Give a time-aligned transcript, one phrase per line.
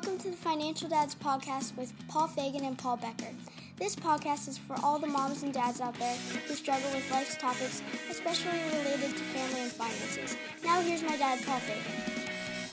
[0.00, 3.34] Welcome to the Financial Dads Podcast with Paul Fagan and Paul Becker.
[3.76, 7.36] This podcast is for all the moms and dads out there who struggle with life's
[7.36, 10.38] topics, especially related to family and finances.
[10.64, 12.28] Now here's my dad, Paul Fagan.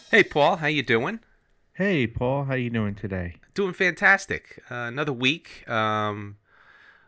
[0.09, 1.19] Hey, Paul, how you doing?
[1.73, 3.35] Hey, Paul, how you doing today?
[3.53, 4.63] Doing fantastic.
[4.71, 6.37] Uh, another week um,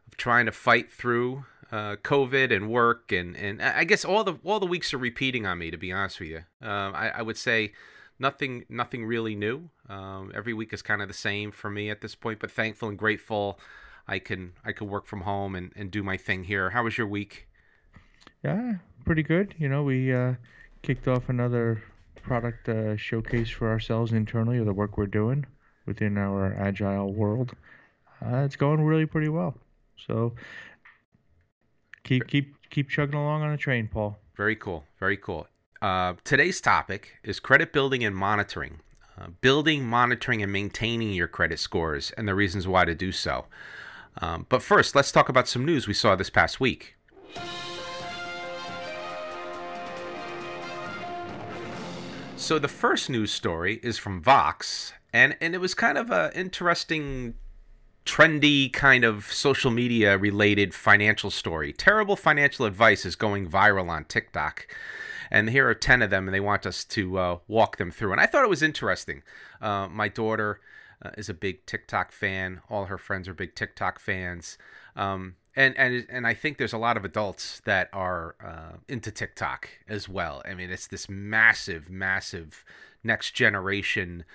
[0.05, 4.37] of trying to fight through uh, COVID and work, and, and I guess all the
[4.43, 5.71] all the weeks are repeating on me.
[5.71, 7.71] To be honest with you, um, I, I would say
[8.19, 9.69] nothing nothing really new.
[9.87, 12.89] Um, every week is kind of the same for me at this point, but thankful
[12.89, 13.59] and grateful
[14.07, 16.71] I can I can work from home and, and do my thing here.
[16.71, 17.47] How was your week?
[18.43, 19.55] Yeah, pretty good.
[19.57, 20.33] You know, we uh,
[20.81, 21.83] kicked off another
[22.21, 25.45] product uh, showcase for ourselves internally of the work we're doing
[25.85, 27.53] within our agile world.
[28.23, 29.55] Uh, it's going really pretty well.
[30.07, 30.33] So
[32.03, 34.17] keep keep keep chugging along on the train, Paul.
[34.35, 34.85] Very cool.
[34.99, 35.47] Very cool.
[35.81, 38.81] Uh, today's topic is credit building and monitoring.
[39.17, 43.45] Uh, building, monitoring, and maintaining your credit scores and the reasons why to do so.
[44.21, 46.95] Um, but first, let's talk about some news we saw this past week.
[52.35, 56.31] So the first news story is from Vox, and and it was kind of a
[56.33, 57.35] interesting,
[58.05, 61.71] trendy kind of social media related financial story.
[61.71, 64.67] Terrible financial advice is going viral on TikTok,
[65.31, 68.11] and here are ten of them, and they want us to uh, walk them through.
[68.11, 69.23] And I thought it was interesting.
[69.61, 70.59] Uh, my daughter
[71.01, 72.61] uh, is a big TikTok fan.
[72.69, 74.57] All her friends are big TikTok fans.
[74.95, 79.11] Um, and and and I think there's a lot of adults that are uh, into
[79.11, 80.41] TikTok as well.
[80.45, 82.63] I mean, it's this massive, massive
[83.03, 84.25] next generation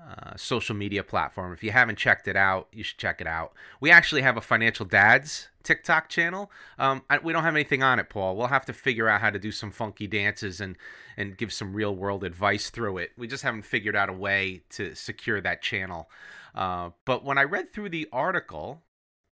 [0.00, 1.52] uh, social media platform.
[1.52, 3.52] If you haven't checked it out, you should check it out.
[3.80, 6.50] We actually have a financial dads TikTok channel.
[6.78, 8.36] Um, I, we don't have anything on it, Paul.
[8.36, 10.76] We'll have to figure out how to do some funky dances and
[11.16, 13.10] and give some real world advice through it.
[13.16, 16.10] We just haven't figured out a way to secure that channel.
[16.54, 18.82] Uh, but when I read through the article,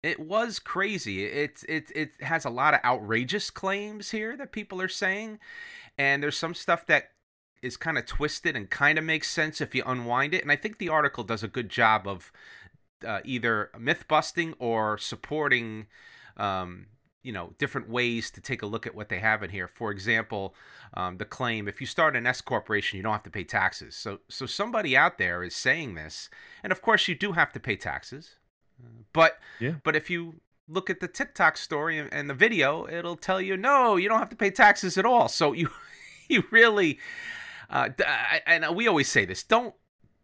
[0.04, 1.26] it was crazy.
[1.26, 5.40] It it it has a lot of outrageous claims here that people are saying,
[5.98, 7.12] and there's some stuff that
[7.62, 10.42] is kind of twisted and kind of makes sense if you unwind it.
[10.42, 12.32] And I think the article does a good job of
[13.06, 15.88] uh, either myth busting or supporting.
[16.38, 16.88] Um,
[17.22, 19.92] you know different ways to take a look at what they have in here for
[19.92, 20.56] example
[20.94, 23.96] um, the claim if you start an s corporation you don't have to pay taxes
[23.96, 26.30] so so somebody out there is saying this
[26.64, 28.36] and of course you do have to pay taxes
[29.12, 29.74] but yeah.
[29.84, 30.36] but if you
[30.68, 34.30] look at the tiktok story and the video it'll tell you no you don't have
[34.30, 35.70] to pay taxes at all so you
[36.30, 36.98] you really
[37.70, 37.90] uh,
[38.46, 39.74] and we always say this don't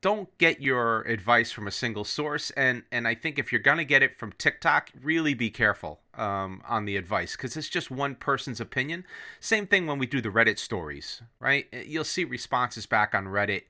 [0.05, 2.51] don't get your advice from a single source.
[2.51, 6.61] And and i think if you're to get it from tiktok really be careful um,
[6.67, 9.03] on the advice because it's just one person's opinion.
[9.39, 11.65] Same thing when we do the reddit stories right?
[11.73, 13.63] You'll see responses back on reddit.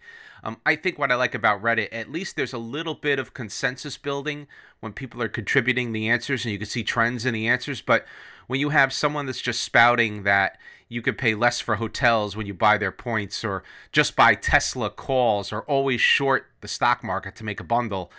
[0.43, 3.33] Um, i think what i like about reddit at least there's a little bit of
[3.33, 4.47] consensus building
[4.81, 7.81] when people are contributing the answers and you can see trends in the answers.
[7.81, 8.05] But
[8.47, 12.45] when you have someone that's just spouting that you could pay less for hotels when
[12.45, 17.35] you buy their points or just buy Tesla calls or always short the stock market
[17.35, 18.11] to make a bundle.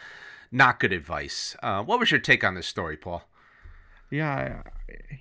[0.51, 1.57] Not good advice.
[1.63, 3.23] Uh, what was your take on this story, Paul?
[4.11, 4.63] Yeah,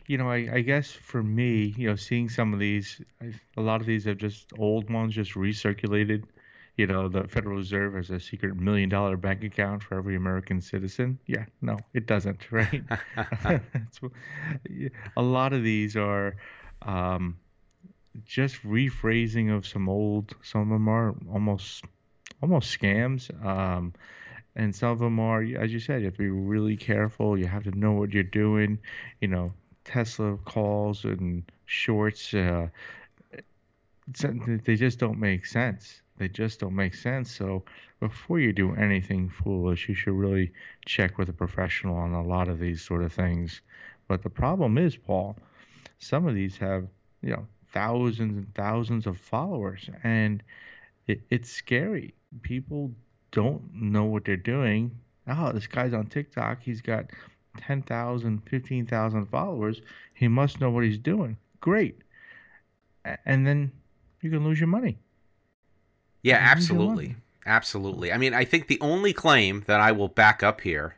[0.05, 3.01] you know, I, I, guess for me, you know, seeing some of these,
[3.57, 6.23] a lot of these are just old ones, just recirculated.
[6.77, 10.61] You know, the Federal Reserve has a secret million dollar bank account for every American
[10.61, 11.17] citizen.
[11.25, 12.83] Yeah, no, it doesn't, right?
[15.17, 16.35] a lot of these are
[16.81, 17.37] um,
[18.25, 20.33] just rephrasing of some old.
[20.43, 21.83] Some of them are almost
[22.41, 23.29] almost scams.
[23.45, 23.93] Um,
[24.55, 27.37] and some of them are, as you said, you have to be really careful.
[27.37, 28.79] You have to know what you're doing.
[29.19, 29.53] You know,
[29.83, 32.33] Tesla calls and shorts.
[32.33, 32.69] Uh,
[34.07, 36.01] they just don't make sense.
[36.17, 37.35] They just don't make sense.
[37.35, 37.63] So
[37.99, 40.53] before you do anything foolish, you should really
[40.85, 43.61] check with a professional on a lot of these sort of things.
[44.07, 45.35] But the problem is, Paul,
[45.99, 46.87] some of these have
[47.21, 50.41] you know thousands and thousands of followers and
[51.07, 52.13] it, it's scary.
[52.41, 52.91] People
[53.31, 54.91] don't know what they're doing.
[55.27, 56.61] Oh this guy's on tiktok.
[56.61, 57.11] He's got
[57.57, 59.81] 10,000 15,000 followers.
[60.13, 61.37] He must know what he's doing.
[61.61, 62.01] Great.
[63.25, 63.71] And then
[64.21, 64.97] you can lose your money.
[66.23, 67.15] Yeah absolutely.
[67.45, 68.11] Absolutely.
[68.11, 70.94] I mean i think the only claim that i will back up here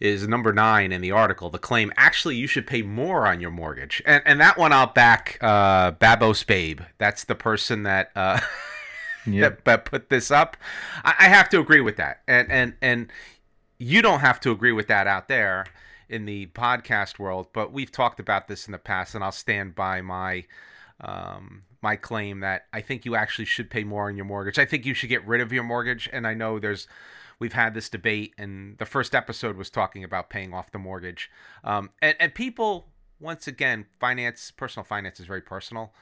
[0.00, 1.50] is number nine in the article.
[1.50, 4.86] The claim actually you should pay more on your mortgage, and and that one I'll
[4.86, 6.80] back uh, Babos Babe.
[6.98, 8.40] That's the person that uh,
[9.26, 9.56] yep.
[9.56, 10.56] that, that put this up.
[11.04, 13.12] I, I have to agree with that, and and and
[13.78, 15.66] you don't have to agree with that out there
[16.08, 19.74] in the podcast world, but we've talked about this in the past, and I'll stand
[19.74, 20.44] by my
[21.00, 24.58] um, my claim that I think you actually should pay more on your mortgage.
[24.58, 26.08] I think you should get rid of your mortgage.
[26.12, 26.88] And I know there's,
[27.38, 31.30] we've had this debate, and the first episode was talking about paying off the mortgage.
[31.64, 32.88] Um, and, and people,
[33.20, 35.92] once again, finance, personal finance is very personal.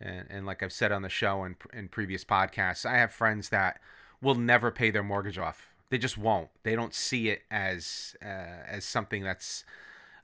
[0.00, 3.50] And, and like I've said on the show and in previous podcasts, I have friends
[3.50, 3.80] that
[4.22, 5.68] will never pay their mortgage off.
[5.90, 6.48] They just won't.
[6.62, 9.64] They don't see it as uh, as something that's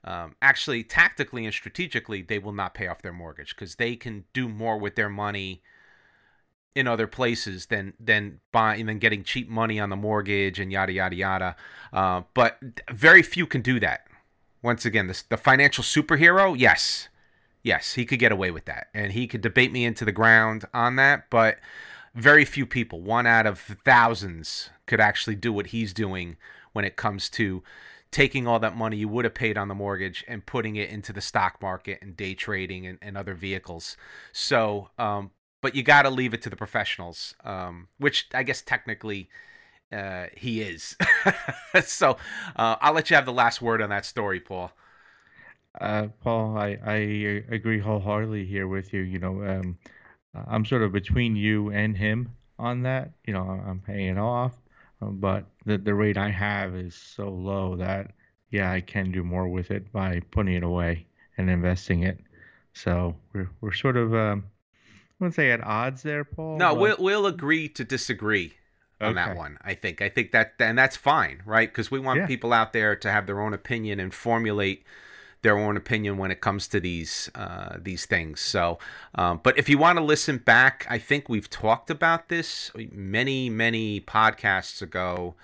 [0.03, 4.23] um, actually tactically and strategically they will not pay off their mortgage because they can
[4.31, 5.61] do more with their money
[6.77, 10.93] in other places than than buying than getting cheap money on the mortgage and yada
[10.93, 11.55] yada yada.
[11.91, 12.59] Uh, but
[12.91, 14.05] very few can do that.
[14.61, 17.09] Once again, this, the financial superhero, yes,
[17.63, 20.65] yes, he could get away with that, and he could debate me into the ground
[20.71, 21.29] on that.
[21.31, 21.57] But
[22.13, 26.37] very few people, one out of thousands, could actually do what he's doing
[26.73, 27.63] when it comes to
[28.11, 31.11] taking all that money you would have paid on the mortgage and putting it into
[31.11, 33.97] the stock market and day trading and, and other vehicles.
[34.31, 35.31] So, um,
[35.67, 39.29] but you got to leave it to the professionals, um, which I guess technically
[39.91, 40.95] uh, he is.
[41.83, 42.17] so
[42.55, 44.71] uh, I'll let you have the last word on that story, Paul.
[45.81, 46.95] Uh, Paul, I, I
[47.51, 49.01] agree wholeheartedly here with you.
[49.01, 49.77] You know, um,
[50.47, 53.11] I'm sort of between you and him on that.
[53.25, 54.53] You know, I'm paying off
[55.01, 58.11] but the the rate I have is so low that
[58.49, 61.05] yeah, I can do more with it by putting it away
[61.37, 62.19] and investing it.
[62.73, 64.45] So we're we're sort of um,
[65.19, 66.57] wouldn't say at odds there, Paul.
[66.57, 66.81] No, but...
[66.81, 68.53] we'll we'll agree to disagree
[69.01, 69.25] on okay.
[69.25, 69.57] that one.
[69.61, 71.69] I think I think that and that's fine, right?
[71.69, 72.27] Because we want yeah.
[72.27, 74.83] people out there to have their own opinion and formulate
[75.43, 78.41] their own opinion when it comes to these uh, these things.
[78.41, 78.79] So,
[79.15, 83.49] um, but if you want to listen back, I think we've talked about this many
[83.49, 85.35] many podcasts ago.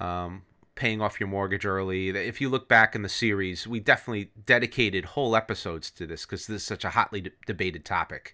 [0.00, 0.42] Um,
[0.74, 2.10] paying off your mortgage early.
[2.10, 6.46] If you look back in the series, we definitely dedicated whole episodes to this because
[6.46, 8.32] this is such a hotly de- debated topic.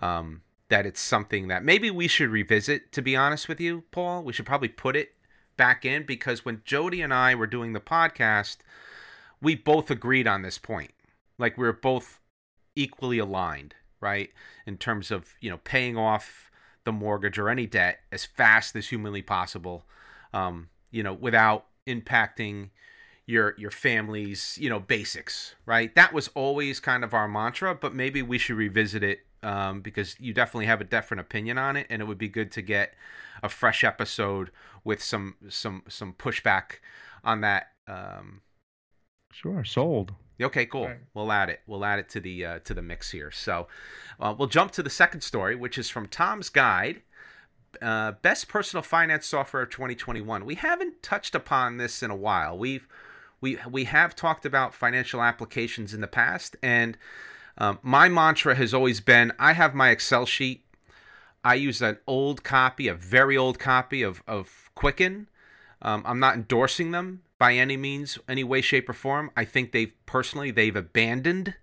[0.00, 2.92] Um, that it's something that maybe we should revisit.
[2.92, 5.14] To be honest with you, Paul, we should probably put it
[5.56, 8.58] back in because when Jody and I were doing the podcast
[9.40, 10.92] we both agreed on this point.
[11.38, 12.20] Like we are both
[12.74, 14.30] equally aligned, right?
[14.66, 16.50] In terms of, you know, paying off
[16.84, 19.84] the mortgage or any debt as fast as humanly possible,
[20.32, 22.70] um, you know, without impacting
[23.26, 25.94] your your family's, you know, basics, right?
[25.94, 30.18] That was always kind of our mantra, but maybe we should revisit it um, because
[30.18, 32.94] you definitely have a different opinion on it, and it would be good to get
[33.42, 34.50] a fresh episode
[34.84, 36.80] with some some some pushback
[37.24, 38.40] on that um,
[39.32, 40.14] Sure, sold.
[40.40, 40.86] Okay, cool.
[40.86, 40.98] Right.
[41.14, 41.60] We'll add it.
[41.66, 43.30] We'll add it to the uh, to the mix here.
[43.30, 43.68] So,
[44.20, 47.02] uh, we'll jump to the second story, which is from Tom's Guide,
[47.82, 50.44] uh, best personal finance software of 2021.
[50.44, 52.56] We haven't touched upon this in a while.
[52.56, 52.88] We've
[53.40, 56.96] we we have talked about financial applications in the past, and
[57.58, 60.64] um, my mantra has always been: I have my Excel sheet.
[61.44, 65.28] I use an old copy, a very old copy of of Quicken.
[65.82, 69.30] Um, I'm not endorsing them by any means, any way, shape, or form.
[69.36, 71.54] I think they've personally they've abandoned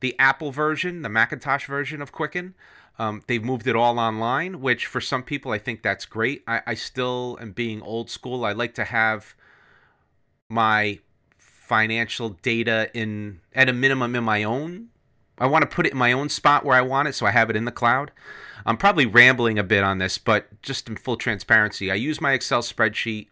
[0.00, 2.54] the Apple version, the Macintosh version of Quicken.
[2.98, 6.42] Um, they've moved it all online, which for some people I think that's great.
[6.46, 8.44] I, I still am being old school.
[8.44, 9.34] I like to have
[10.48, 11.00] my
[11.38, 14.88] financial data in at a minimum in my own.
[15.38, 17.30] I want to put it in my own spot where I want it, so I
[17.30, 18.10] have it in the cloud.
[18.64, 22.32] I'm probably rambling a bit on this, but just in full transparency, I use my
[22.32, 23.28] Excel spreadsheet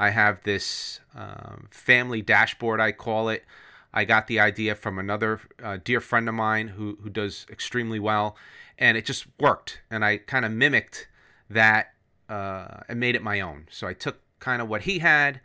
[0.00, 3.44] I have this um, family dashboard, I call it.
[3.92, 7.98] I got the idea from another uh, dear friend of mine who, who does extremely
[8.00, 8.34] well,
[8.78, 9.82] and it just worked.
[9.90, 11.06] And I kind of mimicked
[11.50, 11.92] that
[12.30, 13.66] uh, and made it my own.
[13.70, 15.40] So I took kind of what he had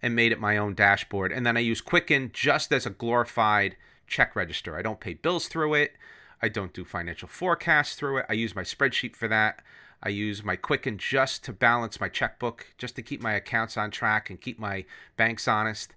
[0.00, 1.30] and made it my own dashboard.
[1.30, 3.76] And then I use Quicken just as a glorified
[4.08, 4.76] check register.
[4.76, 5.92] I don't pay bills through it.
[6.40, 8.26] I don't do financial forecasts through it.
[8.28, 9.62] I use my spreadsheet for that.
[10.02, 13.90] I use my Quicken just to balance my checkbook, just to keep my accounts on
[13.90, 14.84] track and keep my
[15.16, 15.94] banks honest.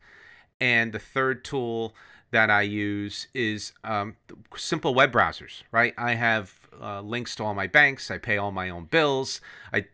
[0.60, 1.94] And the third tool
[2.32, 4.16] that I use is um,
[4.56, 5.94] simple web browsers, right?
[5.98, 8.10] I have uh, links to all my banks.
[8.10, 9.42] I pay all my own bills.
[9.72, 9.86] I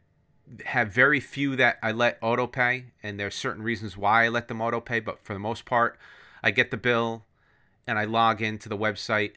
[0.66, 4.48] have very few that I let auto pay, and there's certain reasons why I let
[4.48, 5.98] them auto pay, but for the most part,
[6.42, 7.26] I get the bill
[7.88, 9.34] and I log into the website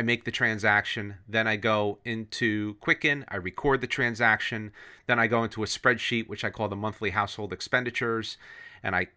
[0.00, 4.72] I make the transaction, then I go into Quicken, I record the transaction,
[5.06, 8.38] then I go into a spreadsheet which I call the monthly household expenditures,
[8.82, 9.08] and I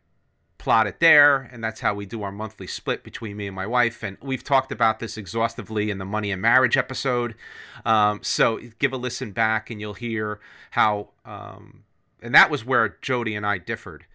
[0.57, 3.67] plot it there, and that's how we do our monthly split between me and my
[3.67, 4.03] wife.
[4.03, 7.35] And we've talked about this exhaustively in the money and marriage episode.
[7.85, 10.39] Um, so give a listen back, and you'll hear
[10.71, 11.11] how.
[11.23, 11.83] Um,
[12.21, 14.05] and that was where Jody and I differed.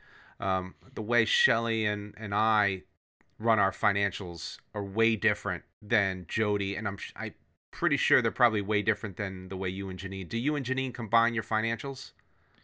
[0.40, 2.83] Um, the way Shelly and, and I
[3.38, 7.35] run our financials are way different than Jody, and I'm I
[7.71, 10.28] pretty sure they're probably way different than the way you and Janine.
[10.28, 12.12] Do you and Janine combine your financials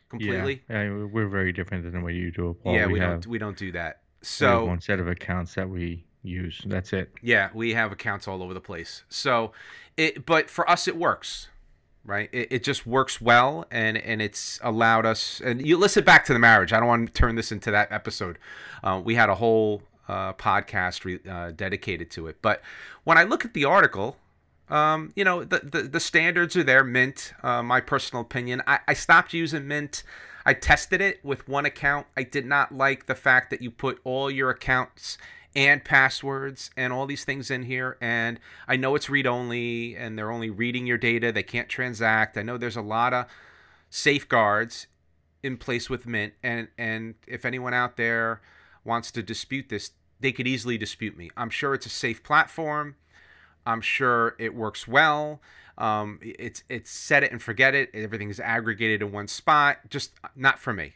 [0.08, 0.62] completely?
[0.68, 2.74] Yeah, yeah we're very different than the way you do it, Paul.
[2.74, 4.00] Yeah, we, we don't we don't do that.
[4.20, 6.62] we have So one set of accounts that we use.
[6.66, 7.12] That's it.
[7.22, 9.04] yeah, we have accounts all over the place.
[9.08, 9.52] So
[9.96, 11.48] it but for us it works.
[12.06, 12.28] Right?
[12.32, 16.34] It, it just works well and and it's allowed us and you listen back to
[16.34, 16.70] the marriage.
[16.72, 18.38] I don't want to turn this into that episode.
[18.82, 22.38] Uh, we had a whole uh, podcast re, uh, dedicated to it.
[22.42, 22.62] But
[23.04, 24.16] when I look at the article,
[24.68, 26.84] um, you know, the, the, the standards are there.
[26.84, 28.62] Mint, uh, my personal opinion.
[28.66, 30.02] I, I stopped using Mint.
[30.46, 32.06] I tested it with one account.
[32.16, 35.18] I did not like the fact that you put all your accounts
[35.56, 37.96] and passwords and all these things in here.
[38.00, 41.30] And I know it's read only and they're only reading your data.
[41.30, 42.36] They can't transact.
[42.36, 43.26] I know there's a lot of
[43.90, 44.86] safeguards
[45.42, 46.34] in place with Mint.
[46.42, 48.40] And, and if anyone out there
[48.84, 51.30] wants to dispute this, they could easily dispute me.
[51.36, 52.96] I'm sure it's a safe platform.
[53.66, 55.40] I'm sure it works well.
[55.76, 57.90] Um, it's it's set it and forget it.
[57.94, 59.78] Everything's aggregated in one spot.
[59.88, 60.94] Just not for me.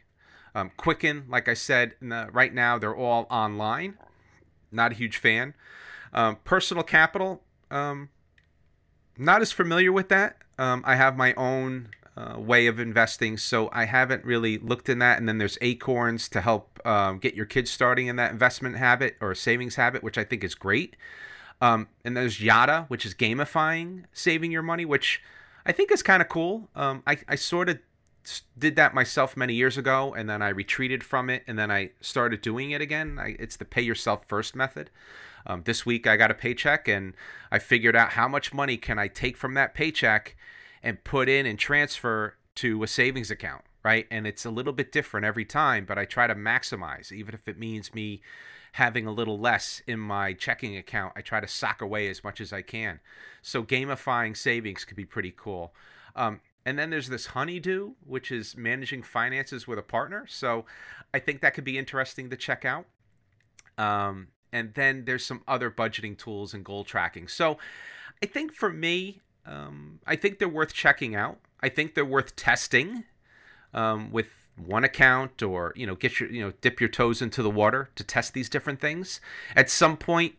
[0.55, 3.99] Um, Quicken, like I said, the, right now they're all online.
[4.71, 5.55] Not a huge fan.
[6.13, 8.09] Um, personal Capital, um,
[9.17, 10.39] not as familiar with that.
[10.59, 14.99] Um, I have my own uh, way of investing, so I haven't really looked in
[15.01, 15.19] that.
[15.19, 19.17] And then there's Acorns to help um, get your kids starting in that investment habit
[19.21, 20.97] or savings habit, which I think is great.
[21.61, 25.23] Um, and there's Yotta, which is gamifying saving your money, which
[25.67, 26.71] I think is kind of cool.
[26.75, 27.79] Um, I, I sort of
[28.59, 31.91] did that myself many years ago, and then I retreated from it, and then I
[32.01, 33.19] started doing it again.
[33.19, 34.91] I, it's the pay yourself first method.
[35.47, 37.15] Um, this week I got a paycheck, and
[37.51, 40.37] I figured out how much money can I take from that paycheck
[40.83, 44.07] and put in and transfer to a savings account, right?
[44.11, 47.49] And it's a little bit different every time, but I try to maximize, even if
[47.49, 48.21] it means me
[48.73, 51.15] having a little less in my checking account.
[51.17, 53.01] I try to sock away as much as I can.
[53.41, 55.73] So gamifying savings could be pretty cool.
[56.15, 60.27] Um, and then there's this Honeydue, which is managing finances with a partner.
[60.29, 60.67] So
[61.15, 62.85] I think that could be interesting to check out.
[63.79, 67.27] Um, and then there's some other budgeting tools and goal tracking.
[67.27, 67.57] So
[68.23, 71.39] I think for me, um, I think they're worth checking out.
[71.63, 73.05] I think they're worth testing
[73.75, 77.43] um, with one account or you know get your you know dip your toes into
[77.43, 79.21] the water to test these different things.
[79.55, 80.35] At some point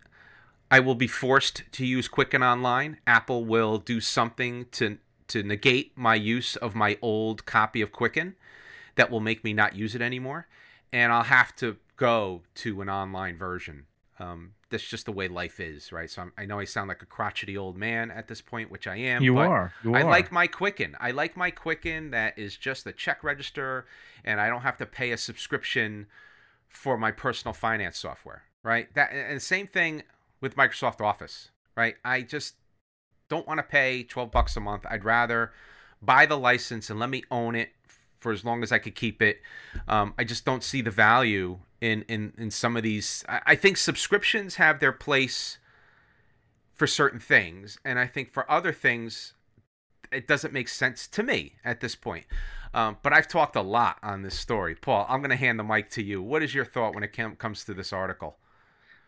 [0.71, 2.97] i will be forced to use quicken online.
[3.07, 8.35] Apple will do something to to negate my use of my old copy of quicken
[8.95, 10.47] that will make me not use it anymore.
[10.91, 13.85] And i'll have to go to an online version
[14.19, 16.09] um, that's just the way life is, right?
[16.09, 18.85] So I'm, i know I sound like a crotchety old man at this point, which
[18.85, 19.23] I am.
[19.23, 19.73] You but are.
[19.83, 20.09] You I are.
[20.09, 20.95] like my Quicken.
[20.99, 23.85] I like my Quicken that is just a check register,
[24.23, 26.07] and I don't have to pay a subscription
[26.67, 28.93] for my personal finance software, right?
[28.93, 30.03] That and same thing
[30.41, 31.95] with Microsoft Office, right?
[32.03, 32.55] I just
[33.29, 34.85] don't want to pay 12 bucks a month.
[34.89, 35.53] I'd rather
[36.01, 37.69] buy the license and let me own it
[38.19, 39.41] for as long as I could keep it.
[39.87, 43.23] Um, I just don't see the value in in in some of these.
[43.29, 45.57] I, I think subscriptions have their place
[46.75, 49.33] for certain things, and I think for other things,
[50.11, 52.25] it doesn't make sense to me at this point.
[52.73, 55.05] Um, but I've talked a lot on this story, Paul.
[55.09, 56.21] I'm going to hand the mic to you.
[56.21, 58.37] What is your thought when it com- comes to this article?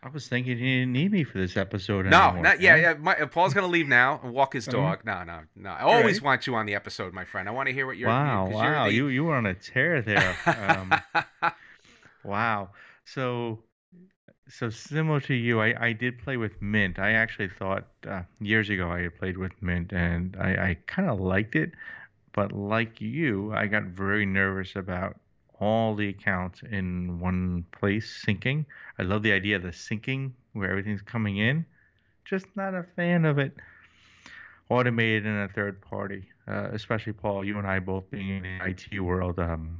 [0.02, 2.42] I was thinking you didn't need me for this episode No, anymore.
[2.42, 2.94] not yeah, yeah.
[2.94, 4.76] My, Paul's going to leave now and walk his Uh-huh.
[4.96, 5.04] dog.
[5.04, 5.70] No, no, no.
[5.70, 6.24] I always right.
[6.24, 7.48] want you on the episode, my friend.
[7.48, 8.08] I want to hear what you're.
[8.08, 10.36] Wow, wow, the- you you were on a tear there.
[10.44, 10.92] Um,
[12.24, 12.70] wow.
[13.04, 13.60] So,
[14.48, 16.98] so similar to you, I, I did play with Mint.
[16.98, 21.08] I actually thought uh, years ago I had played with Mint, and I, I kind
[21.08, 21.72] of liked it.
[22.32, 25.18] But like you, I got very nervous about
[25.60, 28.64] all the accounts in one place syncing.
[28.98, 31.64] I love the idea of the syncing where everything's coming in.
[32.24, 33.54] Just not a fan of it
[34.72, 36.24] automated in a third party.
[36.48, 39.78] Uh, especially Paul, you and I both being in the IT world, um,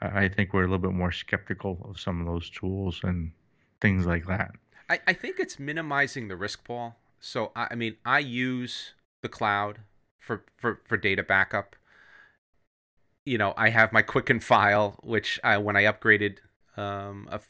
[0.00, 3.32] I think we're a little bit more skeptical of some of those tools and
[3.80, 4.52] things like that.
[4.88, 6.96] I, I think it's minimizing the risk, Paul.
[7.20, 8.92] So I, I mean, I use
[9.22, 9.80] the cloud
[10.18, 11.76] for, for, for data backup.
[13.24, 16.38] You know, I have my Quicken file, which I when I upgraded,
[16.76, 17.40] um, a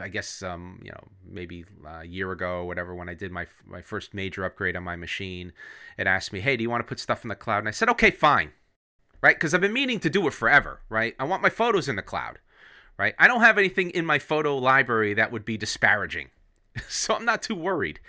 [0.00, 3.82] I guess um, you know maybe a year ago whatever when I did my my
[3.82, 5.52] first major upgrade on my machine,
[5.96, 7.58] it asked me, hey, do you want to put stuff in the cloud?
[7.58, 8.52] And I said, okay, fine,
[9.22, 9.36] right?
[9.36, 11.14] Because I've been meaning to do it forever, right?
[11.18, 12.38] I want my photos in the cloud,
[12.96, 13.14] right?
[13.18, 16.28] I don't have anything in my photo library that would be disparaging
[16.88, 18.00] so I'm not too worried.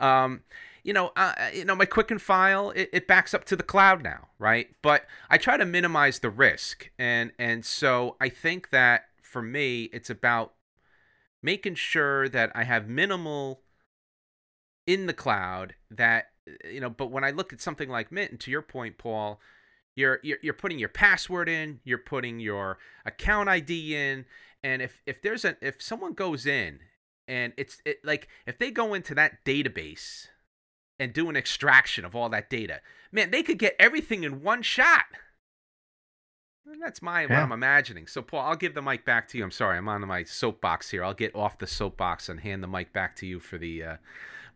[0.00, 0.42] Um,
[0.82, 4.02] you know, uh, you know, my Quicken file it, it backs up to the cloud
[4.02, 4.68] now, right?
[4.82, 9.84] But I try to minimize the risk, and and so I think that for me,
[9.92, 10.54] it's about
[11.42, 13.60] making sure that I have minimal
[14.86, 16.26] in the cloud that
[16.64, 19.40] you know, but when I look at something like Mint, and to your point, Paul,
[19.98, 24.24] you're, you're you're putting your password in, you're putting your account ID in,
[24.62, 26.78] and if if there's a if someone goes in
[27.26, 30.28] and it's it, like if they go into that database
[31.00, 34.62] and do an extraction of all that data, man, they could get everything in one
[34.62, 35.06] shot.
[36.64, 37.28] And that's my yeah.
[37.28, 38.06] what I'm imagining.
[38.06, 39.42] So, Paul, I'll give the mic back to you.
[39.42, 41.02] I'm sorry, I'm on my soapbox here.
[41.02, 43.96] I'll get off the soapbox and hand the mic back to you for the uh,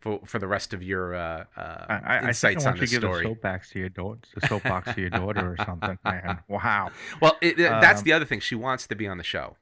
[0.03, 3.05] for for the rest of your uh, uh, I, insights I on the story.
[3.05, 6.41] I give the soapbox to your daughter, the soapbox to your daughter or something, man.
[6.49, 6.91] Wow.
[7.21, 8.41] Well, it, it, that's um, the other thing.
[8.41, 9.57] She wants to be on the show.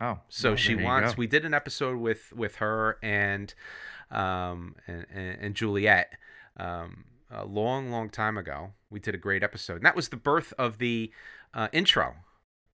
[0.00, 1.16] Oh, so well, she wants.
[1.16, 3.54] We did an episode with with her and
[4.10, 6.12] um and, and Juliet
[6.56, 8.72] um a long long time ago.
[8.90, 11.12] We did a great episode, and that was the birth of the
[11.54, 12.16] uh, intro.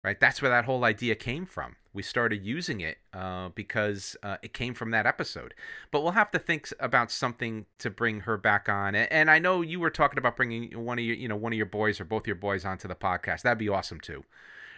[0.02, 4.36] Right, that's where that whole idea came from we started using it uh, because uh,
[4.42, 5.54] it came from that episode.
[5.90, 8.94] But we'll have to think about something to bring her back on.
[8.94, 11.56] And I know you were talking about bringing one of your, you know, one of
[11.56, 13.42] your boys or both your boys onto the podcast.
[13.42, 14.24] That'd be awesome too,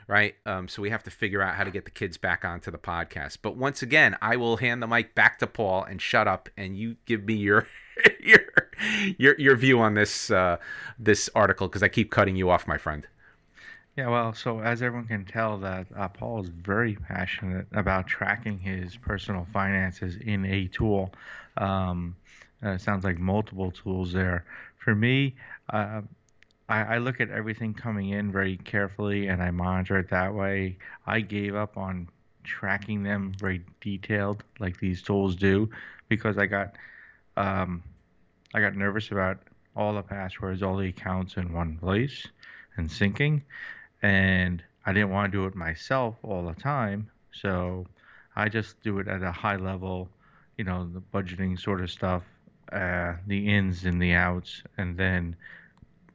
[0.09, 0.35] right?
[0.47, 2.79] Um, so we have to figure out how to get the kids back onto the
[2.79, 3.39] podcast.
[3.43, 6.77] But once again, I will hand the mic back to Paul and shut up, and
[6.77, 7.67] you give me your
[8.21, 8.41] your
[9.19, 10.57] your your view on this uh,
[10.99, 13.07] this article because I keep cutting you off, my friend.
[13.97, 18.59] Yeah, well, so as everyone can tell, that uh, Paul is very passionate about tracking
[18.59, 21.13] his personal finances in a tool.
[21.59, 22.17] Um,
[22.63, 24.47] uh, sounds like multiple tools there.
[24.79, 25.35] For me,
[25.71, 26.01] uh,
[26.71, 30.79] I, I, look at everything coming in very carefully and I monitor it that way.
[31.07, 32.09] I gave up on
[32.45, 35.69] tracking them very detailed like these tools do
[36.09, 36.77] because I got
[37.37, 37.83] um,
[38.55, 39.39] I got nervous about
[39.77, 42.27] all the passwords, all the accounts in one place
[42.77, 43.43] and syncing
[44.03, 47.09] and I didn't want to do it myself all the time.
[47.33, 47.87] So
[48.37, 50.09] I just do it at a high level,
[50.59, 52.23] you know, the budgeting sort of stuff,
[52.73, 55.37] uh, the ins and the outs, and then,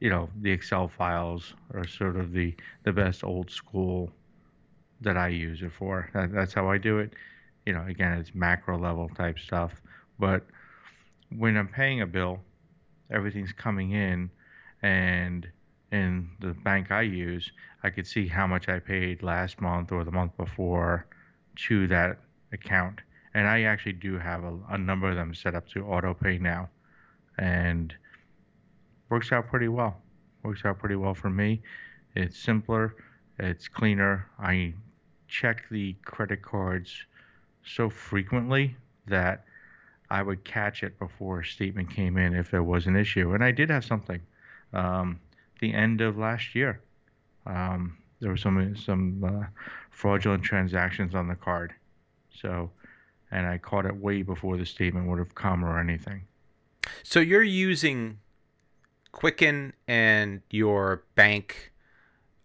[0.00, 2.54] you know, the Excel files are sort of the,
[2.84, 4.10] the best old school
[5.00, 6.10] that I use it for.
[6.12, 7.14] That, that's how I do it.
[7.66, 9.80] You know, again, it's macro level type stuff.
[10.18, 10.44] But
[11.36, 12.40] when I'm paying a bill,
[13.10, 14.30] everything's coming in
[14.82, 15.46] and
[15.92, 17.50] in the bank I use,
[17.82, 21.06] I could see how much I paid last month or the month before
[21.66, 22.18] to that
[22.52, 23.00] account.
[23.34, 26.38] And I actually do have a, a number of them set up to auto pay
[26.38, 26.68] now.
[27.38, 27.94] And
[29.08, 29.96] works out pretty well.
[30.42, 31.62] Works out pretty well for me.
[32.14, 32.96] It's simpler,
[33.38, 34.28] it's cleaner.
[34.38, 34.74] I
[35.28, 37.06] check the credit cards
[37.64, 39.44] so frequently that
[40.10, 43.34] I would catch it before a statement came in if there was an issue.
[43.34, 44.20] And I did have something.
[44.72, 45.20] Um,
[45.58, 46.80] the end of last year.
[47.46, 49.46] Um, there were some some uh,
[49.90, 51.72] fraudulent transactions on the card,
[52.30, 52.70] so
[53.30, 56.22] and I caught it way before the statement would have come or anything.
[57.02, 58.18] So you're using
[59.12, 61.72] Quicken and your bank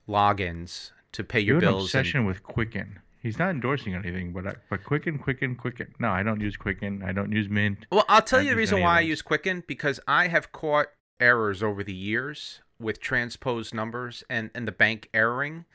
[0.07, 1.85] logins to pay your you bills.
[1.85, 2.27] obsession and...
[2.27, 2.99] with Quicken.
[3.21, 5.93] He's not endorsing anything, but I, but Quicken, Quicken, Quicken.
[5.97, 7.03] No, I don't use Quicken.
[7.03, 7.85] I don't use Mint.
[7.89, 10.87] Well, I'll tell you the reason why I use Quicken because I have caught
[11.21, 15.65] errors over the years with transposed numbers and, and the bank erroring.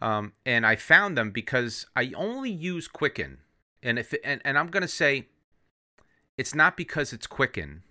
[0.00, 3.38] Um, and I found them because I only use Quicken.
[3.82, 5.28] And if and, and I'm gonna say
[6.36, 7.82] it's not because it's Quicken.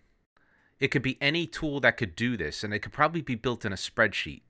[0.80, 3.66] It could be any tool that could do this, and it could probably be built
[3.66, 4.42] in a spreadsheet.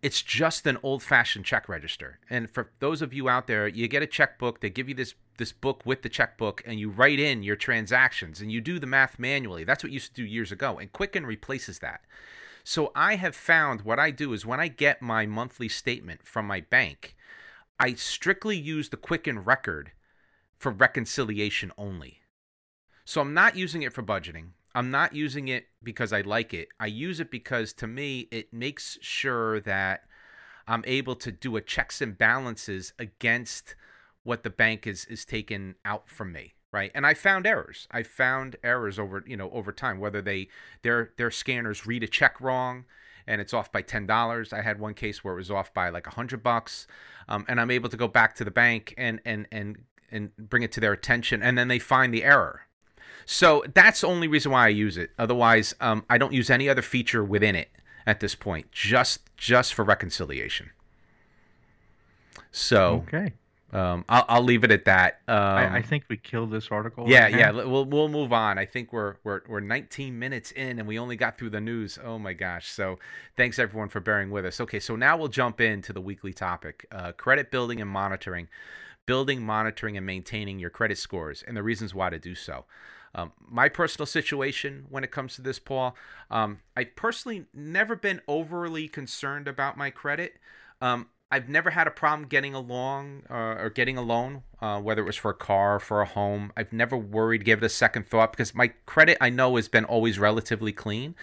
[0.00, 2.20] It's just an old-fashioned check register.
[2.30, 4.60] And for those of you out there, you get a checkbook.
[4.60, 8.40] They give you this this book with the checkbook, and you write in your transactions,
[8.40, 9.64] and you do the math manually.
[9.64, 10.78] That's what you used to do years ago.
[10.78, 12.02] And Quicken replaces that.
[12.68, 16.46] So I have found what I do is when I get my monthly statement from
[16.46, 17.16] my bank,
[17.80, 19.92] I strictly use the Quicken record
[20.58, 22.20] for reconciliation only.
[23.06, 24.48] So I'm not using it for budgeting.
[24.74, 26.68] I'm not using it because I like it.
[26.78, 30.02] I use it because to me, it makes sure that
[30.66, 33.76] I'm able to do a checks and balances against
[34.24, 36.90] what the bank is is taking out from me right?
[36.94, 37.88] And i found errors.
[37.90, 40.48] I found errors over you know over time whether they
[40.82, 42.84] their their scanners read a check wrong
[43.26, 44.52] and it's off by ten dollars.
[44.52, 46.86] I had one case where it was off by like a hundred bucks
[47.28, 49.76] um, and i'm able to go back to the bank and and and
[50.10, 52.62] and bring it to their attention and then they find the error.
[53.26, 55.10] So that's the only reason why i use it.
[55.18, 57.70] Otherwise um, i don't use any other feature within it
[58.06, 60.70] at this point just just for reconciliation.
[62.50, 63.32] So okay
[63.72, 65.20] um, I'll, I'll leave it at that.
[65.28, 67.04] Um, I, I, think we killed this article.
[67.06, 67.50] Yeah, right yeah.
[67.50, 68.58] We'll we'll move on.
[68.58, 71.98] I think we're we're we're 19 minutes in, and we only got through the news.
[72.02, 72.68] Oh my gosh!
[72.68, 72.98] So
[73.36, 74.58] thanks everyone for bearing with us.
[74.60, 78.48] Okay, so now we'll jump into the weekly topic: uh, credit building and monitoring,
[79.04, 82.64] building, monitoring, and maintaining your credit scores, and the reasons why to do so.
[83.14, 85.94] Um, my personal situation when it comes to this, Paul,
[86.30, 90.36] um, I've personally never been overly concerned about my credit.
[90.80, 95.02] Um, I've never had a problem getting along uh, or getting a loan, uh, whether
[95.02, 96.52] it was for a car or for a home.
[96.56, 99.84] I've never worried, give it a second thought because my credit I know has been
[99.84, 101.14] always relatively clean.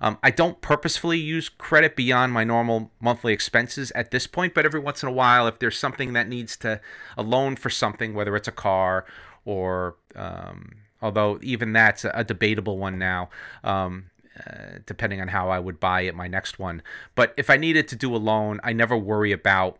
[0.00, 4.64] Um, I don't purposefully use credit beyond my normal monthly expenses at this point, but
[4.64, 6.80] every once in a while, if there's something that needs to
[7.16, 9.06] a loan for something, whether it's a car
[9.44, 13.28] or um, although even that's a debatable one now.
[13.64, 14.10] Um,
[14.46, 16.82] uh, depending on how I would buy it my next one.
[17.14, 19.78] But if I needed to do a loan, I never worry about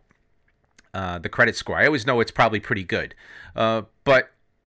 [0.93, 1.77] uh, the credit score.
[1.77, 3.15] I always know it's probably pretty good.
[3.55, 4.31] Uh, but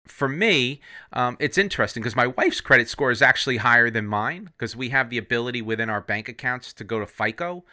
[0.06, 0.80] for me,
[1.12, 4.90] um, it's interesting because my wife's credit score is actually higher than mine because we
[4.90, 7.64] have the ability within our bank accounts to go to FICO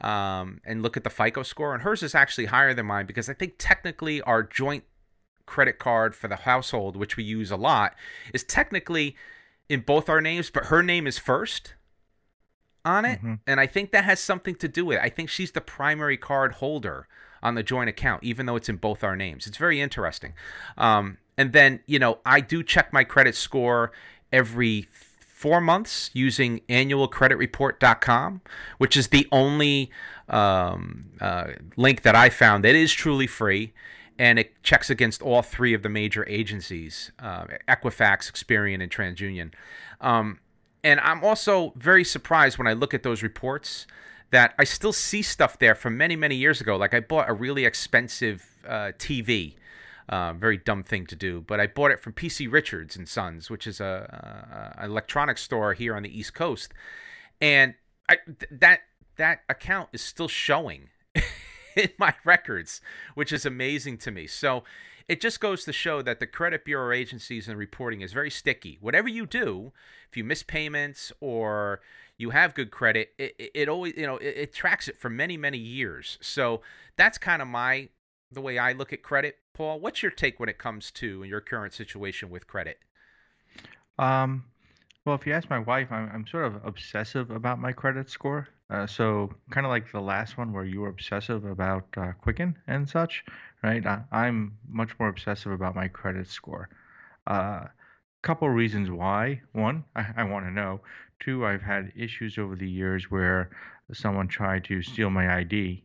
[0.00, 3.28] um, and look at the FICO score, and hers is actually higher than mine because
[3.28, 4.84] I think technically our joint
[5.46, 7.94] credit card for the household, which we use a lot,
[8.34, 9.16] is technically
[9.68, 11.74] in both our names, but her name is first
[12.84, 13.18] on it.
[13.18, 13.34] Mm-hmm.
[13.46, 15.02] And I think that has something to do with it.
[15.02, 17.08] I think she's the primary card holder
[17.42, 19.46] on the joint account, even though it's in both our names.
[19.46, 20.32] It's very interesting.
[20.78, 23.92] Um, and then, you know, I do check my credit score
[24.32, 24.88] every
[25.36, 28.40] four months using annualcreditreport.com,
[28.78, 29.90] which is the only
[30.28, 33.72] um, uh, link that I found that is truly free
[34.18, 39.52] and it checks against all three of the major agencies uh, Equifax, Experian, and TransUnion.
[40.00, 40.40] Um,
[40.82, 43.86] and I'm also very surprised when I look at those reports
[44.30, 46.76] that I still see stuff there from many, many years ago.
[46.76, 49.54] Like I bought a really expensive uh, TV.
[50.08, 53.50] Uh, very dumb thing to do, but I bought it from PC Richards and Sons,
[53.50, 56.72] which is a, a, a electronics store here on the East Coast,
[57.40, 57.74] and
[58.08, 58.80] I, th- that
[59.16, 60.90] that account is still showing
[61.82, 62.80] in my records,
[63.14, 64.26] which is amazing to me.
[64.26, 64.64] So
[65.08, 68.78] it just goes to show that the credit bureau agencies and reporting is very sticky.
[68.80, 69.72] Whatever you do,
[70.08, 71.80] if you miss payments or
[72.18, 75.10] you have good credit, it, it, it always you know it, it, tracks it for
[75.10, 76.18] many many years.
[76.20, 76.62] So
[76.96, 77.90] that's kind of my
[78.32, 79.36] the way I look at credit.
[79.54, 82.78] Paul, what's your take when it comes to your current situation with credit?
[83.98, 84.44] Um,
[85.04, 88.48] well, if you ask my wife, I'm, I'm sort of obsessive about my credit score.
[88.68, 92.56] Uh, so kind of like the last one where you were obsessive about uh, Quicken
[92.66, 93.24] and such,
[93.62, 93.86] right?
[93.86, 96.68] I, I'm much more obsessive about my credit score.
[97.28, 97.68] A uh,
[98.22, 99.40] couple reasons why.
[99.52, 100.80] One, I, I want to know.
[101.20, 103.50] Two, I've had issues over the years where
[103.92, 105.84] someone tried to steal my ID.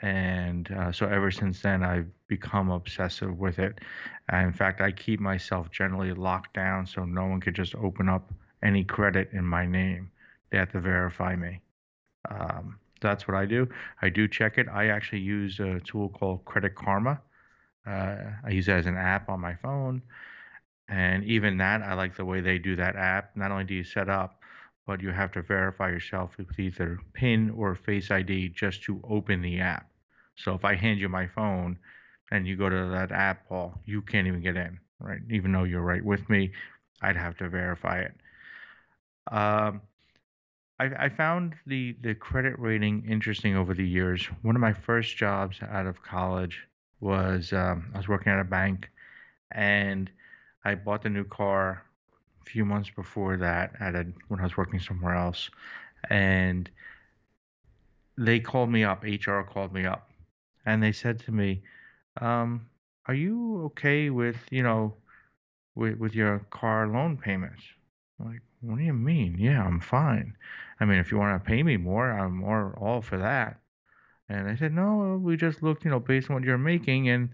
[0.00, 3.80] And uh, so ever since then, I've become obsessive with it.
[4.28, 8.08] And in fact, I keep myself generally locked down so no one could just open
[8.08, 10.10] up any credit in my name.
[10.50, 11.60] They have to verify me.
[12.30, 13.68] Um, that's what I do.
[14.02, 14.66] I do check it.
[14.68, 17.20] I actually use a tool called Credit Karma.
[17.86, 20.02] Uh, I use it as an app on my phone.
[20.88, 23.36] And even that, I like the way they do that app.
[23.36, 24.40] Not only do you set up,
[24.86, 29.42] but you have to verify yourself with either PIN or Face ID just to open
[29.42, 29.90] the app.
[30.36, 31.78] So if I hand you my phone
[32.30, 35.20] and you go to that app, Paul, you can't even get in, right?
[35.30, 36.52] Even though you're right with me,
[37.02, 38.14] I'd have to verify it.
[39.32, 39.80] Um,
[40.78, 44.26] I, I found the, the credit rating interesting over the years.
[44.42, 46.60] One of my first jobs out of college
[47.00, 48.90] was um, I was working at a bank,
[49.52, 50.10] and
[50.64, 51.82] I bought the new car
[52.42, 55.50] a few months before that at a, when I was working somewhere else,
[56.10, 56.68] and
[58.18, 59.02] they called me up.
[59.02, 60.10] HR called me up,
[60.64, 61.62] and they said to me,
[62.20, 62.66] um,
[63.06, 64.94] "Are you okay with you know
[65.74, 67.62] with with your car loan payments?"
[68.18, 69.36] Like, what do you mean?
[69.38, 70.36] Yeah, I'm fine.
[70.80, 73.60] I mean, if you want to pay me more, I'm more all for that.
[74.28, 77.30] And I said, no, we just looked, you know, based on what you're making and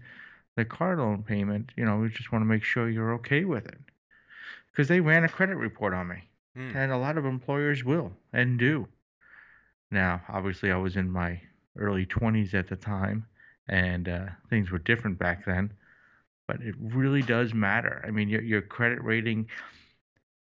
[0.55, 3.65] the car loan payment, you know, we just want to make sure you're okay with
[3.65, 3.79] it.
[4.71, 6.23] Because they ran a credit report on me.
[6.57, 6.75] Mm.
[6.75, 8.87] And a lot of employers will and do.
[9.89, 11.39] Now, obviously, I was in my
[11.77, 13.25] early 20s at the time,
[13.67, 15.73] and uh, things were different back then.
[16.47, 18.03] But it really does matter.
[18.05, 19.47] I mean, your, your credit rating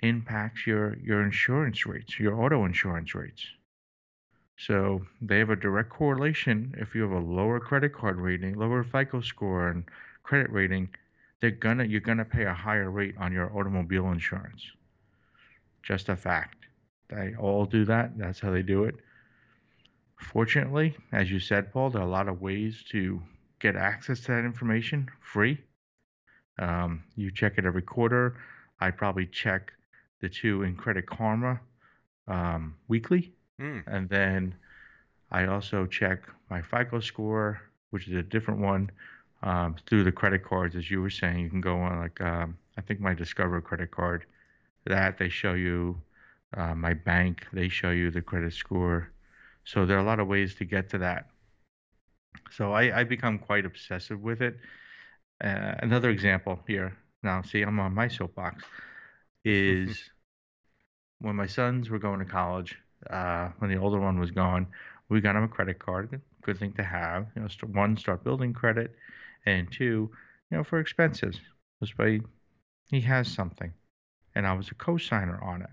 [0.02, 3.46] impacts your your insurance rates, your auto insurance rates.
[4.58, 6.74] So they have a direct correlation.
[6.78, 9.84] If you have a lower credit card rating, lower FICO score, and
[10.24, 10.90] credit rating,
[11.42, 14.64] they're gonna you're gonna pay a higher rate on your automobile insurance.
[15.84, 16.66] Just a fact.
[17.10, 18.18] They all do that.
[18.18, 18.96] That's how they do it.
[20.18, 23.22] Fortunately, as you said, Paul, there are a lot of ways to
[23.60, 25.60] get access to that information free.
[26.58, 28.38] Um, you check it every quarter.
[28.80, 29.72] I probably check
[30.26, 31.60] the two in Credit Karma
[32.28, 33.84] um, weekly, mm.
[33.86, 34.56] and then
[35.30, 37.62] I also check my FICO score,
[37.92, 38.90] which is a different one,
[39.44, 40.76] um, through the credit cards.
[40.76, 43.92] As you were saying, you can go on like um, I think my Discover credit
[43.92, 44.26] card.
[44.88, 46.02] That they show you
[46.58, 47.46] uh, my bank.
[47.54, 49.12] They show you the credit score.
[49.64, 51.28] So there are a lot of ways to get to that.
[52.52, 54.58] So I, I become quite obsessive with it.
[55.44, 56.98] Uh, another example here.
[57.22, 58.64] Now, see, I'm on my soapbox.
[59.46, 60.10] Is
[61.20, 62.78] when my sons were going to college,
[63.10, 64.68] uh, when the older one was gone,
[65.10, 66.22] we got him a credit card.
[66.42, 67.28] Good thing to have.
[67.36, 68.96] You know, one, start building credit,
[69.46, 70.10] and two,
[70.50, 71.40] you know, for expenses.
[71.80, 72.22] This way,
[72.90, 73.74] he has something.
[74.36, 75.70] And I was a co-signer on it.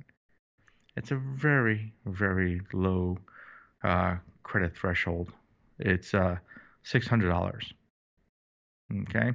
[0.96, 3.18] It's a very, very low
[3.82, 5.32] uh, credit threshold.
[5.78, 6.36] It's uh,
[6.82, 7.72] six hundred dollars.
[8.92, 9.32] Okay.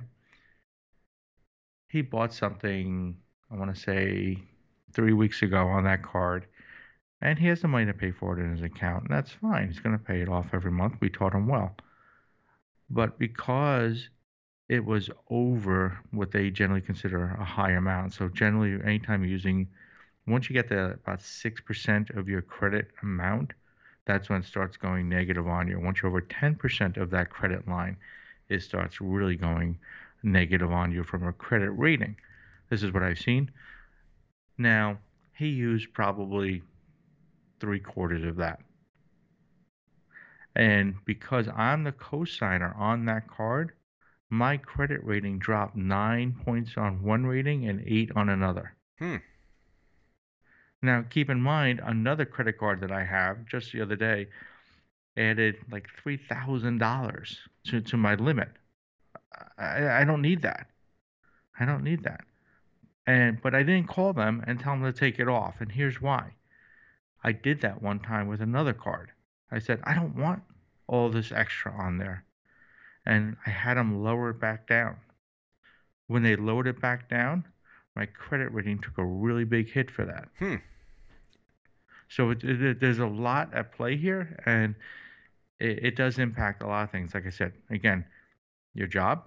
[1.90, 3.18] He bought something.
[3.52, 4.38] I want to say
[4.94, 6.46] three weeks ago on that card,
[7.22, 9.68] and he has the money to pay for it in his account, and that's fine.
[9.68, 10.96] He's going to pay it off every month.
[11.00, 11.76] We taught him well.
[12.90, 14.10] But because
[14.70, 19.68] it was over what they generally consider a high amount, so generally, anytime you're using,
[20.28, 23.54] once you get to about 6% of your credit amount,
[24.06, 25.80] that's when it starts going negative on you.
[25.80, 27.98] Once you're over 10% of that credit line,
[28.48, 29.78] it starts really going
[30.24, 32.16] negative on you from a credit rating.
[32.70, 33.52] This is what I've seen.
[34.58, 34.98] Now,
[35.36, 36.64] he used probably
[37.60, 38.60] three quarters of that.
[40.56, 43.74] And because I'm the cosigner on that card,
[44.30, 48.76] my credit rating dropped nine points on one rating and eight on another.
[49.00, 49.18] Hmm.
[50.82, 54.28] Now, keep in mind, another credit card that I have just the other day
[55.16, 58.50] added like $3,000 to, to my limit.
[59.58, 60.68] I, I don't need that.
[61.60, 62.22] I don't need that.
[63.08, 65.62] And but I didn't call them and tell them to take it off.
[65.62, 66.34] And here's why.
[67.24, 69.12] I did that one time with another card.
[69.50, 70.44] I said, I don't want
[70.88, 72.26] all this extra on there.
[73.06, 74.98] And I had them lower it back down.
[76.08, 77.46] When they lowered it back down,
[77.96, 80.28] my credit rating took a really big hit for that.
[80.38, 80.56] Hmm.
[82.10, 84.76] So it, it, there's a lot at play here, and
[85.60, 87.14] it, it does impact a lot of things.
[87.14, 88.06] Like I said, again,
[88.74, 89.24] your job,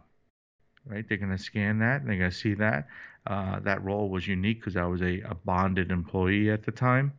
[0.87, 1.05] right?
[1.07, 2.87] They're going to scan that, they're going to see that.
[3.31, 7.15] Uh, that role was unique because I was a, a bonded employee at the time.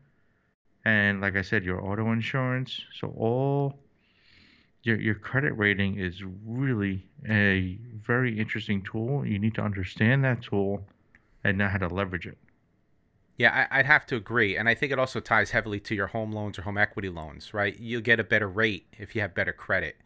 [0.85, 2.81] And like I said, your auto insurance.
[2.99, 3.79] So all
[4.83, 9.25] your your credit rating is really a very interesting tool.
[9.25, 10.87] You need to understand that tool
[11.43, 12.37] and know how to leverage it.
[13.37, 16.07] Yeah, I, would have to agree, and I think it also ties heavily to your
[16.07, 17.77] home loans or home equity loans, right?
[17.79, 19.97] You'll get a better rate if you have better credit,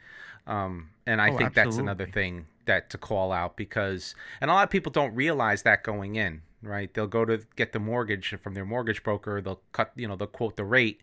[0.47, 4.53] um, and I Oh, think that's another thing that to call out because, and a
[4.53, 6.93] lot of people don't realize that going in, right?
[6.93, 10.27] They'll go to get the mortgage from their mortgage broker, they'll cut, you know, they'll
[10.27, 11.01] quote the rate,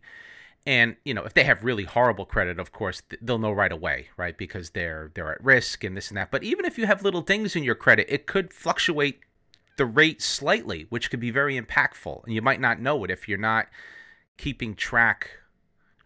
[0.66, 4.08] and you know if they have really horrible credit of course they'll know right away
[4.16, 4.36] right?
[4.38, 6.30] Because they're they're at risk and this and that.
[6.30, 9.20] But even if you have little things in your credit it could fluctuate
[9.76, 12.24] the rate slightly which could be very impactful.
[12.24, 13.68] And you might not know it if you're not
[14.38, 15.30] keeping track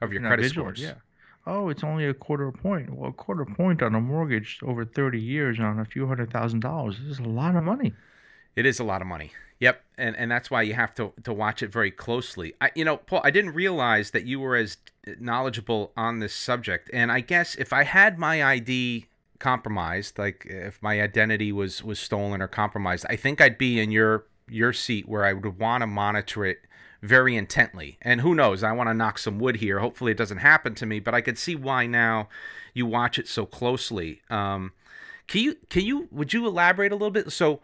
[0.00, 0.90] of your Not credit vigilant, scores.
[0.90, 1.00] Yeah.
[1.46, 2.92] Oh, it's only a quarter point.
[2.92, 6.60] Well, a quarter point on a mortgage over 30 years on a few hundred thousand
[6.60, 7.92] dollars is a lot of money.
[8.56, 9.32] It is a lot of money.
[9.60, 12.54] Yep, and and that's why you have to to watch it very closely.
[12.60, 14.76] I, you know, Paul, I didn't realize that you were as
[15.18, 16.90] knowledgeable on this subject.
[16.92, 19.06] And I guess if I had my ID
[19.38, 23.90] compromised, like if my identity was was stolen or compromised, I think I'd be in
[23.90, 26.60] your your seat where I would want to monitor it
[27.06, 27.98] very intently.
[28.02, 29.78] And who knows, I want to knock some wood here.
[29.78, 32.28] Hopefully it doesn't happen to me, but I could see why now
[32.74, 34.20] you watch it so closely.
[34.30, 34.72] Um,
[35.26, 37.32] can you can you would you elaborate a little bit?
[37.32, 37.60] So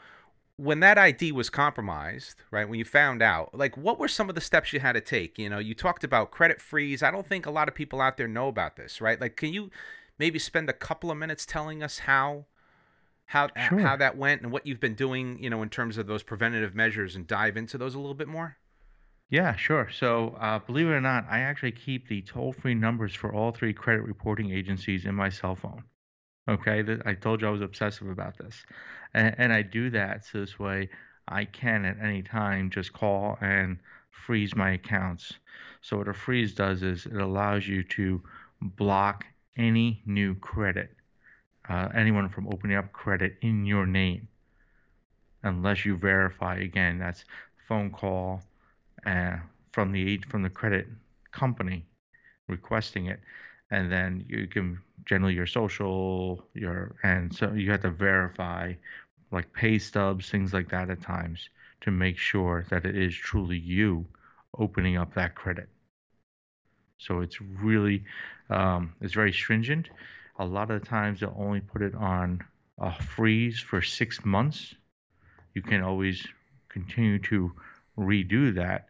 [0.57, 2.68] when that ID was compromised, right?
[2.68, 5.38] When you found out, like what were some of the steps you had to take?
[5.38, 7.02] You know, you talked about credit freeze.
[7.02, 9.20] I don't think a lot of people out there know about this, right?
[9.20, 9.70] Like can you
[10.18, 12.46] maybe spend a couple of minutes telling us how
[13.26, 13.81] how Sure.
[13.81, 16.74] how that went and what you've been doing, you know, in terms of those preventative
[16.74, 18.57] measures and dive into those a little bit more?
[19.33, 19.88] Yeah, sure.
[19.90, 23.73] So, uh, believe it or not, I actually keep the toll-free numbers for all three
[23.73, 25.85] credit reporting agencies in my cell phone.
[26.49, 28.62] Okay, I told you I was obsessive about this,
[29.14, 30.90] and, and I do that so this way
[31.29, 33.79] I can at any time just call and
[34.11, 35.33] freeze my accounts.
[35.81, 38.23] So what a freeze does is it allows you to
[38.61, 39.25] block
[39.57, 40.90] any new credit,
[41.71, 44.29] uh, anyone from opening up credit in your name,
[45.42, 46.57] unless you verify.
[46.57, 47.25] Again, that's
[47.66, 48.42] phone call
[49.07, 49.37] uh,
[49.73, 50.87] from the from the credit
[51.33, 51.87] company
[52.49, 53.21] requesting it,
[53.71, 58.73] and then you can generally your social, your and so you have to verify
[59.33, 61.49] like pay stubs, things like that at times
[61.83, 64.07] to make sure that it is truly you
[64.59, 65.69] opening up that credit.
[66.99, 68.05] So it's really
[68.51, 69.91] um, it's very stringent.
[70.38, 72.41] A lot of the times they'll only put it on
[72.79, 74.75] a freeze for six months.
[75.55, 76.27] you can always
[76.69, 77.53] continue to
[77.99, 78.88] redo that,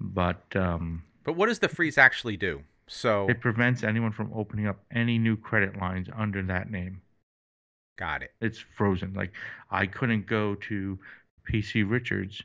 [0.00, 2.62] but um, But what does the freeze actually do?
[2.86, 7.02] So it prevents anyone from opening up any new credit lines under that name.
[7.98, 8.32] got it.
[8.40, 9.12] It's frozen.
[9.14, 9.32] Like
[9.70, 10.98] I couldn't go to
[11.50, 12.42] PC Richards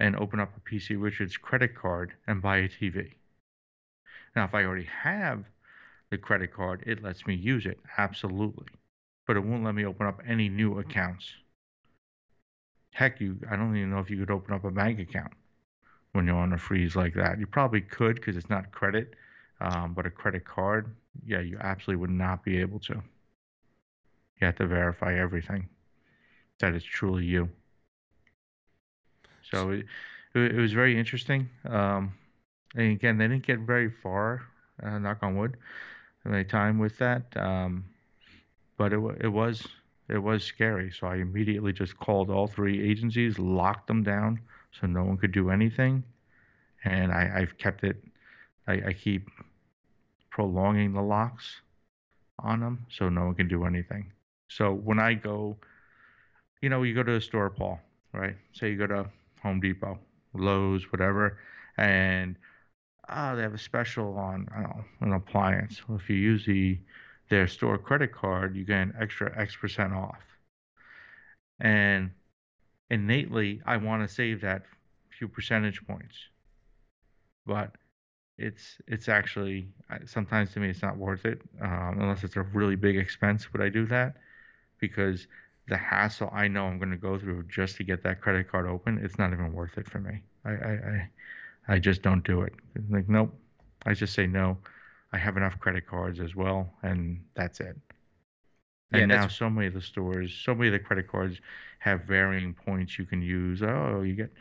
[0.00, 3.12] and open up a PC Richards credit card and buy a TV.
[4.34, 5.44] Now, if I already have
[6.10, 8.66] the credit card, it lets me use it, absolutely.
[9.26, 11.32] But it won't let me open up any new accounts.
[12.92, 15.32] Heck, you I don't even know if you could open up a bank account
[16.14, 17.40] when you're on a freeze like that.
[17.40, 19.14] You probably could because it's not credit,
[19.60, 20.94] um, but a credit card,
[21.26, 22.94] yeah, you absolutely would not be able to.
[22.94, 25.68] You have to verify everything
[26.60, 27.48] that it's truly you.
[29.50, 29.86] So it,
[30.34, 31.48] it, was very interesting.
[31.68, 32.12] Um,
[32.76, 34.42] and again, they didn't get very far,
[34.82, 35.56] uh, knock on wood,
[36.24, 37.36] any time with that.
[37.36, 37.84] Um,
[38.76, 39.66] but it, it was
[40.08, 40.92] it was scary.
[40.92, 44.40] So I immediately just called all three agencies, locked them down,
[44.80, 46.04] so no one could do anything.
[46.84, 47.96] And I, I've kept it.
[48.66, 49.28] I, I keep
[50.30, 51.60] prolonging the locks
[52.40, 54.12] on them, so no one can do anything.
[54.48, 55.56] So when I go,
[56.60, 57.80] you know, you go to a store, Paul,
[58.12, 58.36] right?
[58.52, 59.08] Say you go to
[59.42, 59.98] Home Depot,
[60.34, 61.38] Lowe's, whatever,
[61.76, 62.36] and
[63.08, 65.88] ah, they have a special on I don't know, an appliance.
[65.88, 66.78] Well, if you use the
[67.30, 70.20] their store credit card, you get an extra X percent off.
[71.60, 72.10] And
[72.90, 74.62] innately, I want to save that
[75.18, 76.16] few percentage points,
[77.46, 77.72] but
[78.38, 79.68] it's it's actually
[80.06, 83.52] sometimes to me it's not worth it um, unless it's a really big expense.
[83.52, 84.16] Would I do that?
[84.80, 85.26] Because
[85.68, 88.66] the hassle I know I'm going to go through just to get that credit card
[88.66, 90.22] open, it's not even worth it for me.
[90.44, 91.10] I I, I,
[91.74, 92.54] I just don't do it.
[92.90, 93.34] Like nope.
[93.86, 94.58] I just say no.
[95.12, 97.76] I have enough credit cards as well, and that's it.
[98.94, 101.40] Yeah, And now so many of the stores, so many of the credit cards
[101.78, 103.62] have varying points you can use.
[103.62, 104.32] Oh, you get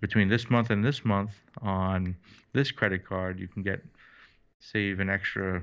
[0.00, 1.32] between this month and this month
[1.62, 2.16] on
[2.52, 3.82] this credit card, you can get
[4.58, 5.62] save an extra.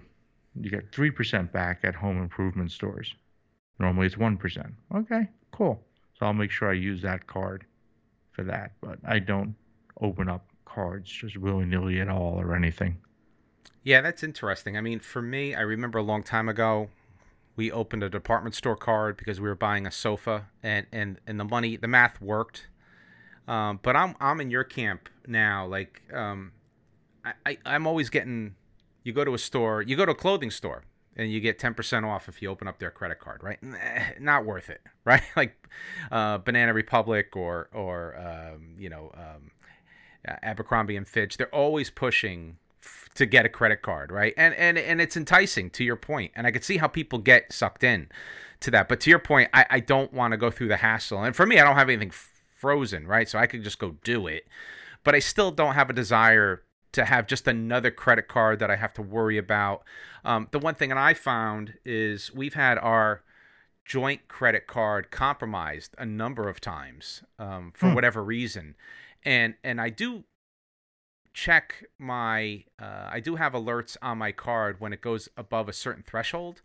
[0.60, 3.14] You get three percent back at home improvement stores.
[3.80, 4.74] Normally it's one percent.
[4.94, 5.82] Okay, cool.
[6.18, 7.66] So I'll make sure I use that card
[8.32, 9.56] for that, but I don't
[10.02, 12.98] open up cards just willy nilly at all or anything.
[13.84, 14.78] Yeah, that's interesting.
[14.78, 16.90] I mean, for me, I remember a long time ago,
[17.58, 21.40] we opened a department store card because we were buying a sofa, and and and
[21.40, 22.68] the money, the math worked.
[23.48, 25.66] Um, but I'm I'm in your camp now.
[25.66, 26.54] Like, um,
[27.26, 28.56] I, I I'm always getting.
[29.04, 30.84] You go to a store, you go to a clothing store,
[31.16, 33.60] and you get ten percent off if you open up their credit card, right?
[34.20, 35.24] Not worth it, right?
[35.36, 35.68] Like,
[36.12, 39.12] uh, Banana Republic or or um, you know.
[39.14, 39.52] Um,
[40.44, 44.34] Abercrombie and Fitch, they're always pushing f- to get a credit card, right?
[44.38, 47.52] And and and it's enticing to your point, and I could see how people get
[47.52, 48.10] sucked in
[48.62, 48.88] to that.
[48.88, 51.46] But to your point, I, I don't want to go through the hassle, and for
[51.46, 53.28] me, I don't have anything f- frozen, right?
[53.30, 54.48] So I could just go do it,
[55.04, 56.64] but I still don't have a desire
[56.94, 59.84] to have just another credit card that I have to worry about.
[60.26, 63.24] Um, the one thing that I found is we've had our
[63.86, 67.96] joint credit card compromised a number of times um, for Hmm.
[67.96, 68.76] whatever reason,
[69.24, 70.24] and and I do
[71.38, 75.74] check my uh, I do have alerts on my card when it goes above a
[75.74, 76.64] certain threshold,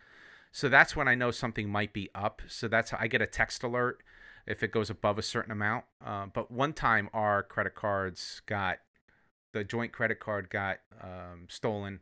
[0.51, 2.41] so that's when I know something might be up.
[2.49, 4.03] So that's how I get a text alert
[4.47, 5.85] if it goes above a certain amount.
[6.05, 8.79] Uh, but one time our credit cards got
[9.53, 12.01] the joint credit card got um, stolen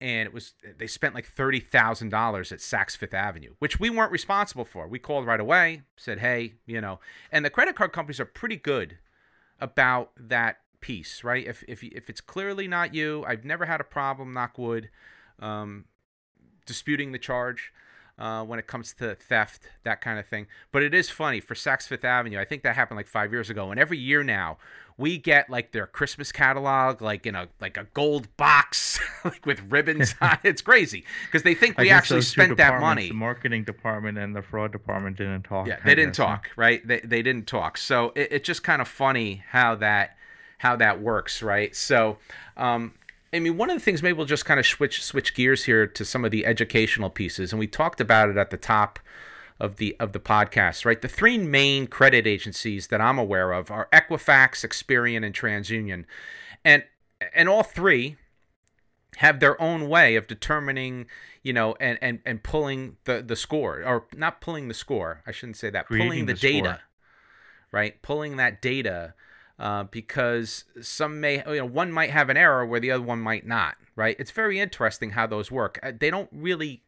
[0.00, 3.88] and it was they spent like thirty thousand dollars at Saks Fifth Avenue, which we
[3.88, 4.88] weren't responsible for.
[4.88, 6.98] We called right away, said, "Hey, you know,"
[7.30, 8.98] and the credit card companies are pretty good
[9.60, 11.46] about that piece, right?
[11.46, 14.90] If if if it's clearly not you, I've never had a problem, knock wood,
[15.38, 15.86] um,
[16.66, 17.72] disputing the charge.
[18.18, 20.46] Uh, when it comes to theft, that kind of thing.
[20.72, 22.38] But it is funny for Saks Fifth Avenue.
[22.38, 23.70] I think that happened like five years ago.
[23.70, 24.58] And every year now,
[25.00, 29.62] we get like their Christmas catalog, like in a like a gold box, like with
[29.70, 30.14] ribbons.
[30.20, 30.40] on it.
[30.44, 33.08] It's crazy because they think I we actually spent that money.
[33.08, 35.66] The marketing department and the fraud department didn't talk.
[35.66, 36.26] Yeah, they didn't guess, huh?
[36.26, 36.86] talk, right?
[36.86, 37.78] They they didn't talk.
[37.78, 40.18] So it, it's just kind of funny how that
[40.60, 41.74] how that works, right?
[41.74, 42.18] So,
[42.58, 42.92] um,
[43.32, 45.86] I mean, one of the things maybe we'll just kind of switch switch gears here
[45.86, 48.98] to some of the educational pieces, and we talked about it at the top
[49.58, 51.00] of the of the podcast, right?
[51.00, 56.04] The three main credit agencies that I'm aware of are Equifax, Experian, and TransUnion,
[56.62, 56.84] and
[57.34, 58.16] and all three
[59.16, 61.06] have their own way of determining,
[61.42, 65.22] you know, and and and pulling the the score, or not pulling the score.
[65.26, 65.86] I shouldn't say that.
[65.88, 66.50] pulling Creating the, the score.
[66.50, 66.80] data,
[67.72, 68.02] right?
[68.02, 69.14] Pulling that data.
[69.60, 73.20] Uh, because some may, you know, one might have an error where the other one
[73.20, 74.16] might not, right?
[74.18, 75.78] It's very interesting how those work.
[75.82, 76.82] Uh, They don't really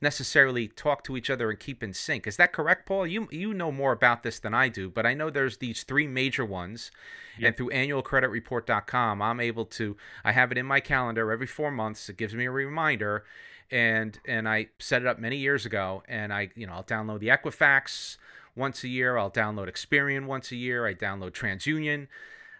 [0.00, 2.26] necessarily talk to each other and keep in sync.
[2.26, 3.06] Is that correct, Paul?
[3.06, 6.06] You you know more about this than I do, but I know there's these three
[6.06, 6.90] major ones.
[7.38, 7.46] Yep.
[7.46, 12.08] And through annualcreditreport.com, I'm able to I have it in my calendar every 4 months.
[12.08, 13.24] It gives me a reminder
[13.70, 17.20] and and I set it up many years ago and I, you know, I'll download
[17.20, 18.16] the Equifax
[18.56, 22.08] once a year, I'll download Experian once a year, I download TransUnion.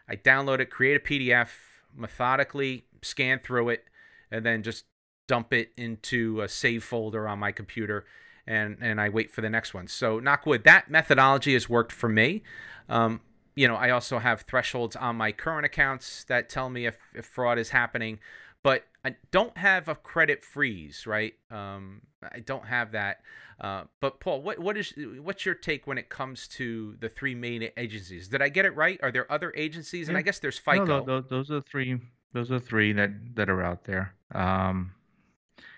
[0.08, 1.48] I download it, create a PDF,
[1.94, 3.84] methodically scan through it
[4.30, 4.84] and then just
[5.26, 8.04] dump it into a save folder on my computer
[8.46, 9.88] and and I wait for the next one.
[9.88, 12.42] So Knockwood, that methodology has worked for me.
[12.88, 13.20] Um,
[13.56, 17.24] you know, I also have thresholds on my current accounts that tell me if, if
[17.24, 18.20] fraud is happening,
[18.62, 21.32] but I don't have a credit freeze, right?
[21.48, 22.02] Um,
[22.32, 23.18] I don't have that.
[23.60, 24.92] Uh, but Paul, what what is
[25.22, 28.26] what's your take when it comes to the three main agencies?
[28.26, 28.98] Did I get it right?
[29.04, 30.08] Are there other agencies?
[30.08, 30.84] And I guess there's FICO.
[30.84, 32.00] No, no, those are three.
[32.32, 34.12] Those are three that that are out there.
[34.34, 34.90] Um,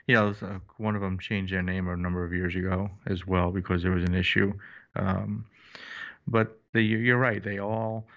[0.06, 3.26] yeah, was, uh, one of them changed their name a number of years ago as
[3.26, 4.54] well because there was an issue.
[4.96, 5.44] Um,
[6.26, 8.08] but the, you're right; they all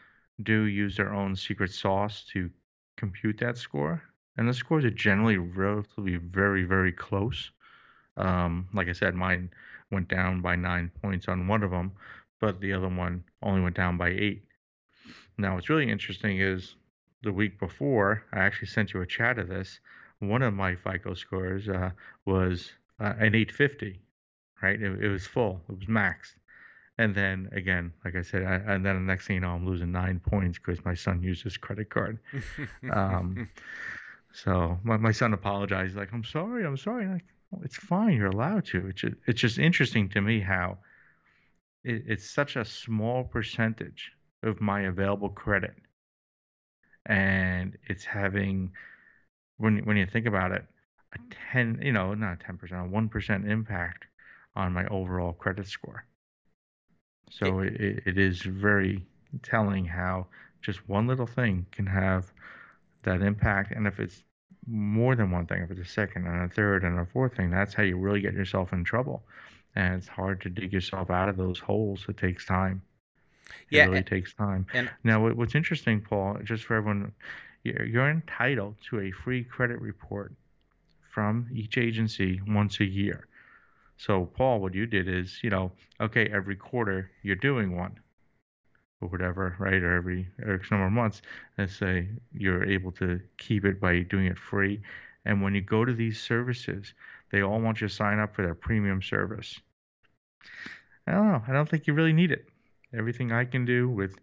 [0.42, 2.50] do use their own secret sauce to
[2.96, 4.02] compute that score,
[4.38, 7.52] and the scores are generally relatively very, very close.
[8.18, 9.52] Um, like I said, mine
[9.92, 11.92] went down by nine points on one of them,
[12.40, 14.44] but the other one only went down by eight.
[15.38, 16.76] Now, what's really interesting is
[17.24, 19.80] the week before, I actually sent you a chat of this
[20.22, 21.90] one of my FICO scores uh,
[22.26, 24.00] was uh, an 850,
[24.62, 24.80] right?
[24.80, 26.36] It, it, was full, it was maxed.
[26.98, 29.66] And then again, like I said, I, and then the next thing you know, I'm
[29.66, 32.20] losing nine points because my son used his credit card.
[32.94, 33.50] um,
[34.34, 37.08] so my, my son apologized, like, I'm sorry, I'm sorry.
[37.08, 38.88] like, oh, it's fine, you're allowed to.
[38.88, 40.78] It's just, it's just interesting to me how
[41.84, 44.12] it, it's such a small percentage
[44.44, 45.76] of my available credit.
[47.06, 48.72] And it's having
[49.58, 50.64] when when you think about it,
[51.14, 51.20] a
[51.52, 54.06] ten, you know, not ten percent, a one percent impact
[54.56, 56.06] on my overall credit score.
[57.32, 59.06] So it, it is very
[59.42, 60.28] telling how
[60.62, 62.32] just one little thing can have
[63.04, 64.24] that impact, and if it's
[64.68, 67.50] more than one thing, if it's a second and a third and a fourth thing,
[67.50, 69.24] that's how you really get yourself in trouble.
[69.76, 72.06] And it's hard to dig yourself out of those holes.
[72.08, 72.82] It takes time.
[73.70, 74.66] It yeah, really and, takes time.
[74.74, 77.12] And now, what's interesting, Paul, just for everyone,
[77.64, 80.34] you're entitled to a free credit report
[81.12, 83.28] from each agency once a year.
[83.98, 88.00] So, Paul, what you did is, you know, okay, every quarter you're doing one
[89.02, 89.82] or whatever, right?
[89.82, 91.22] Or every X number of months,
[91.58, 94.82] let's say you're able to keep it by doing it free.
[95.26, 96.94] And when you go to these services,
[97.32, 99.60] they all want you to sign up for their premium service.
[101.08, 101.44] I don't know.
[101.48, 102.48] I don't think you really need it.
[102.94, 104.16] Everything I can do with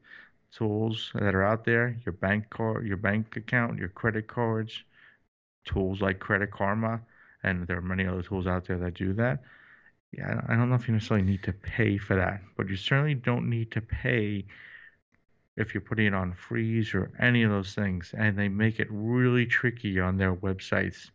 [0.53, 4.83] tools that are out there, your bank card, your bank account, your credit cards,
[5.65, 7.01] tools like Credit Karma,
[7.43, 9.43] and there are many other tools out there that do that.
[10.13, 13.15] Yeah, I don't know if you necessarily need to pay for that, but you certainly
[13.15, 14.47] don't need to pay
[15.57, 18.15] if you're putting it on freeze or any of those things.
[18.17, 21.11] And they make it really tricky on their websites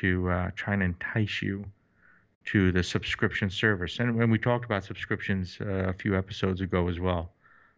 [0.00, 1.64] to uh, try and entice you
[2.46, 3.98] to the subscription service.
[3.98, 7.32] And when we talked about subscriptions uh, a few episodes ago as well.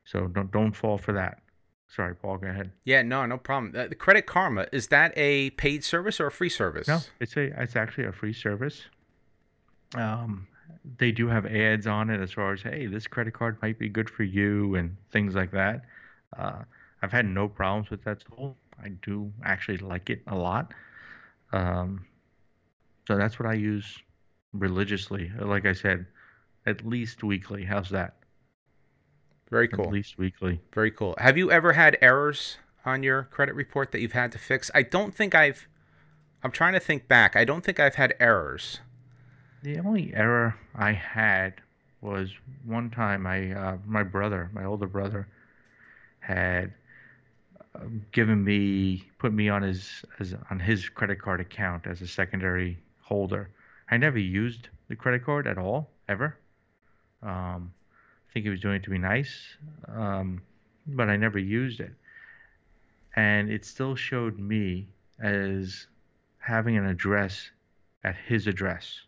[0.04, 1.42] So don't don't fall for that.
[1.88, 2.38] Sorry, Paul.
[2.38, 2.70] Go ahead.
[2.84, 3.74] Yeah, no, no problem.
[3.76, 6.88] Uh, the Credit Karma is that a paid service or a free service?
[6.88, 8.82] No, it's a it's actually a free service.
[9.94, 10.46] Um,
[10.98, 13.88] they do have ads on it as far as hey, this credit card might be
[13.88, 15.82] good for you and things like that.
[16.36, 16.62] Uh,
[17.02, 18.56] I've had no problems with that tool.
[18.82, 20.72] I do actually like it a lot.
[21.52, 22.06] Um,
[23.06, 23.98] so that's what I use
[24.52, 25.30] religiously.
[25.38, 26.06] Like I said,
[26.66, 27.64] at least weekly.
[27.64, 28.14] How's that?
[29.50, 29.86] Very cool.
[29.86, 30.60] At least weekly.
[30.74, 31.14] Very cool.
[31.18, 34.70] Have you ever had errors on your credit report that you've had to fix?
[34.74, 35.66] I don't think I've.
[36.42, 37.34] I'm trying to think back.
[37.34, 38.80] I don't think I've had errors.
[39.62, 41.54] The only error I had
[42.00, 42.30] was
[42.64, 45.26] one time I uh, my brother, my older brother,
[46.20, 46.72] had
[47.74, 47.80] uh,
[48.12, 52.78] given me put me on his as on his credit card account as a secondary
[53.00, 53.50] holder.
[53.90, 56.38] I never used the credit card at all ever.
[57.22, 57.72] Um,
[58.28, 59.56] I think he was doing it to be nice,
[59.88, 60.40] um,
[60.86, 61.92] but I never used it.
[63.16, 64.88] And it still showed me
[65.18, 65.88] as
[66.38, 67.50] having an address
[68.04, 69.00] at his address.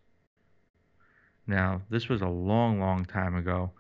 [1.47, 3.71] Now, this was a long, long time ago,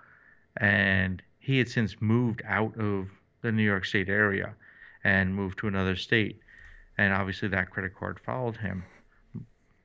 [0.56, 3.08] and he had since moved out of
[3.42, 4.54] the New York State area
[5.04, 6.40] and moved to another state.
[6.98, 8.84] And obviously, that credit card followed him.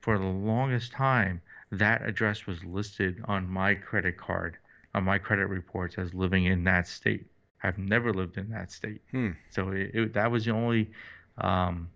[0.00, 1.40] For the longest time,
[1.72, 4.58] that address was listed on my credit card
[4.96, 7.26] on my credit reports as living in that state.
[7.62, 9.02] I've never lived in that state.
[9.10, 9.30] Hmm.
[9.50, 10.90] So it, it, that was the only
[11.38, 11.90] um,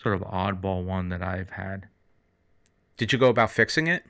[0.00, 1.86] sort of oddball one that I've had.
[2.96, 4.02] Did you go about fixing it?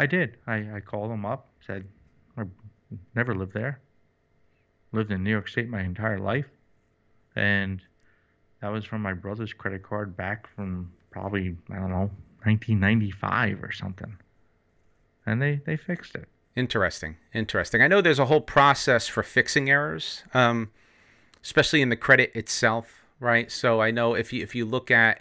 [0.00, 0.38] I did.
[0.46, 1.84] I, I called them up, said,
[2.38, 2.44] I
[3.14, 3.80] never lived there.
[4.92, 6.46] Lived in New York State my entire life.
[7.36, 7.82] And
[8.62, 12.10] that was from my brother's credit card back from probably, I don't know,
[12.44, 14.16] 1995 or something.
[15.26, 16.28] And they, they fixed it.
[16.56, 17.18] Interesting.
[17.34, 17.82] Interesting.
[17.82, 20.70] I know there's a whole process for fixing errors, um,
[21.42, 23.52] especially in the credit itself, right?
[23.52, 25.20] So I know if you if you look at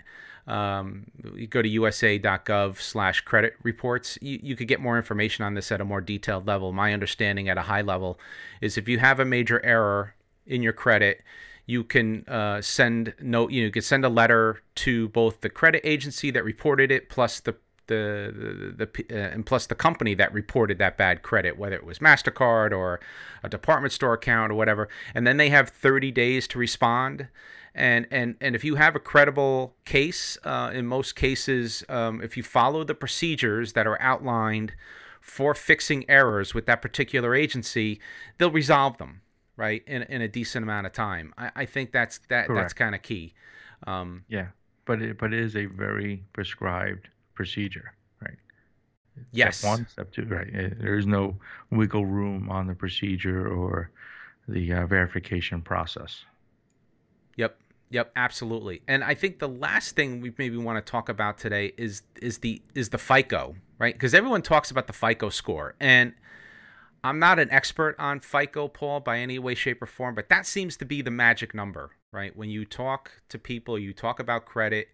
[0.49, 4.17] um, you go to usa.gov slash credit reports.
[4.21, 6.71] You, you could get more information on this at a more detailed level.
[6.71, 8.19] My understanding at a high level
[8.61, 11.21] is if you have a major error in your credit
[11.69, 15.49] you can uh, send note you, know, you can send a letter to both the
[15.49, 20.15] credit agency that reported it plus the the the, the uh, and plus the company
[20.15, 22.99] that reported that bad credit, whether it was Mastercard or
[23.43, 27.27] a department store account or whatever, and then they have 30 days to respond
[27.79, 32.35] and and and if you have a credible case, uh, in most cases, um, if
[32.37, 34.73] you follow the procedures that are outlined
[35.21, 37.99] for fixing errors with that particular agency,
[38.37, 39.21] they'll resolve them
[39.55, 41.33] right in in a decent amount of time.
[41.37, 42.61] I, I think that's that Correct.
[42.61, 43.33] that's kind of key.
[43.87, 44.47] Um, yeah,
[44.85, 48.37] but it but it is a very prescribed procedure, right?
[49.31, 49.57] Yes.
[49.57, 50.51] Step one, step two, right?
[50.51, 51.37] There is no
[51.71, 53.91] wiggle room on the procedure or
[54.47, 56.25] the uh, verification process.
[57.37, 57.57] Yep.
[57.91, 58.81] Yep, absolutely.
[58.87, 62.39] And I think the last thing we maybe want to talk about today is is
[62.39, 63.93] the is the FICO, right?
[63.93, 65.75] Because everyone talks about the FICO score.
[65.79, 66.13] And
[67.03, 70.45] I'm not an expert on FICO, Paul, by any way, shape, or form, but that
[70.45, 72.35] seems to be the magic number, right?
[72.35, 74.89] When you talk to people, you talk about credit,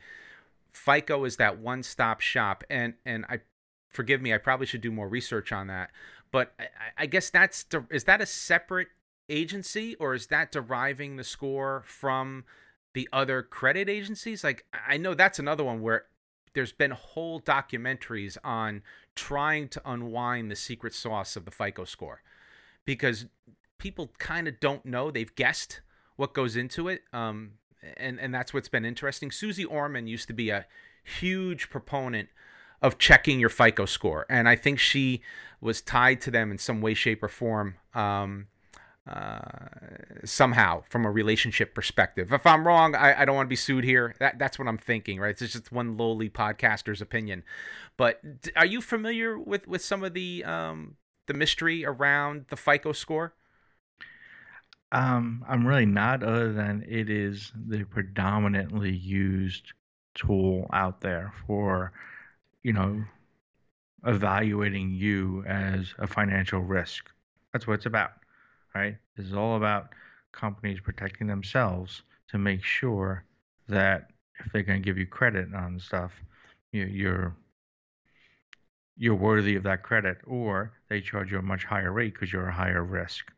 [0.72, 2.64] FICO is that one-stop shop.
[2.70, 3.42] And and I
[3.90, 5.92] forgive me, I probably should do more research on that.
[6.32, 6.68] But I,
[7.00, 8.88] I guess that's is that a separate
[9.28, 12.46] agency or is that deriving the score from
[12.96, 16.06] the other credit agencies like i know that's another one where
[16.54, 18.82] there's been whole documentaries on
[19.16, 22.24] trying to unwind the secret sauce of the fico score
[22.86, 23.28] because
[23.78, 25.82] people kind of don't know they've guessed
[26.16, 27.52] what goes into it um,
[27.98, 30.66] and and that's what's been interesting Suze Orman used to be a
[31.04, 32.30] huge proponent
[32.82, 35.22] of checking your FICO score, and I think she
[35.62, 37.76] was tied to them in some way, shape, or form.
[37.94, 38.48] Um,
[39.08, 39.40] uh,
[40.24, 42.34] somehow from a relationship perspective.
[42.34, 44.16] If I'm wrong, I, I don't want to be sued here.
[44.20, 45.40] That that's what I'm thinking, right?
[45.40, 47.44] It's just one lowly podcaster's opinion.
[47.98, 48.20] But
[48.56, 50.96] are you familiar with with some of the um,
[51.28, 53.34] the mystery around the FICO score?
[54.92, 59.74] Um, I'm really not, other than it is the predominantly used
[60.14, 61.92] tool out there for,
[62.64, 63.04] you know,
[64.06, 67.12] evaluating you as a financial risk.
[67.52, 68.12] That's what it's about
[68.76, 68.98] right?
[69.16, 69.90] This is all about
[70.32, 73.24] companies protecting themselves to make sure
[73.70, 74.10] that
[74.40, 76.12] if they're going to give you credit on stuff,
[76.72, 77.36] you, you're
[78.98, 82.48] you're worthy of that credit, or they charge you a much higher rate because you're
[82.48, 83.30] a higher risk.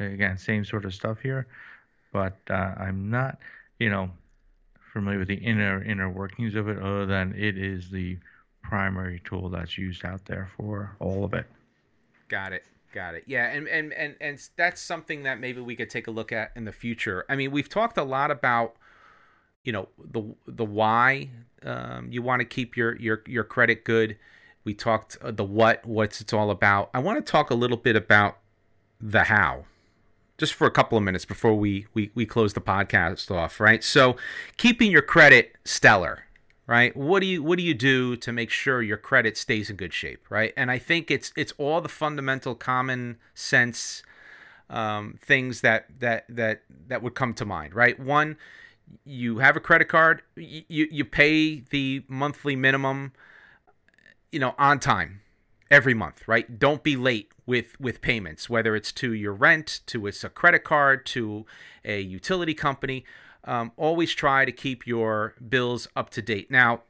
[0.00, 1.46] Again, same sort of stuff here,
[2.12, 3.38] but uh, I'm not,
[3.78, 4.10] you know,
[4.92, 8.18] familiar with the inner inner workings of it, other than it is the
[8.62, 11.46] primary tool that's used out there for all of it.
[12.28, 12.64] Got it.
[12.96, 13.24] Got it.
[13.26, 16.52] Yeah, and and and and that's something that maybe we could take a look at
[16.56, 17.26] in the future.
[17.28, 18.76] I mean, we've talked a lot about
[19.64, 21.28] you know the the why
[21.62, 24.16] um, you want to keep your your your credit good.
[24.64, 26.88] We talked uh, the what what's it's all about.
[26.94, 28.38] I want to talk a little bit about
[28.98, 29.66] the how
[30.38, 33.82] just for a couple of minutes before we, we, we close the podcast off, right?
[33.82, 34.16] So,
[34.58, 36.25] keeping your credit stellar,
[36.66, 36.96] right?
[36.96, 39.92] What do you what do you do to make sure your credit stays in good
[39.92, 40.52] shape right?
[40.56, 44.02] And i think it's it's all the fundamental common sense
[44.68, 47.98] um, things that that that that would come to mind right?
[47.98, 48.36] One
[49.04, 53.12] you have a credit card you you pay the monthly minimum
[54.30, 55.20] you know on time
[55.70, 56.58] every month right?
[56.58, 60.64] Don't be late with with payments whether it's to your rent to it's a credit
[60.64, 61.46] card to
[61.84, 63.04] a utility company
[63.46, 66.50] um, always try to keep your bills up to date.
[66.50, 66.82] Now,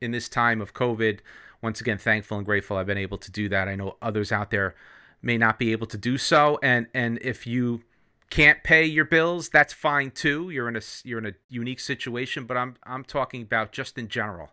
[0.00, 1.20] in this time of COVID,
[1.62, 3.68] once again, thankful and grateful I've been able to do that.
[3.68, 4.74] I know others out there
[5.22, 7.82] may not be able to do so, and and if you
[8.28, 10.50] can't pay your bills, that's fine too.
[10.50, 14.08] You're in a you're in a unique situation, but I'm I'm talking about just in
[14.08, 14.50] general.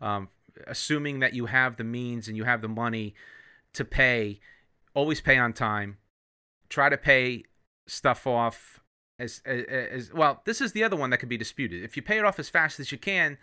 [0.00, 0.28] Um,
[0.66, 3.14] assuming that you have the means and you have the money
[3.74, 4.40] to pay,
[4.94, 5.98] always pay on time.
[6.68, 7.44] Try to pay
[7.86, 8.80] stuff off
[9.18, 10.42] as, as, as well.
[10.44, 11.82] This is the other one that could be disputed.
[11.82, 13.38] If you pay it off as fast as you can,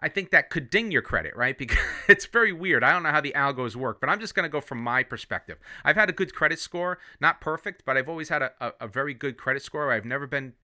[0.00, 1.56] I think that could ding your credit, right?
[1.58, 2.84] Because it's very weird.
[2.84, 5.02] I don't know how the algos work, but I'm just going to go from my
[5.02, 5.58] perspective.
[5.84, 8.88] I've had a good credit score, not perfect, but I've always had a, a, a
[8.88, 9.92] very good credit score.
[9.92, 10.54] I've never been,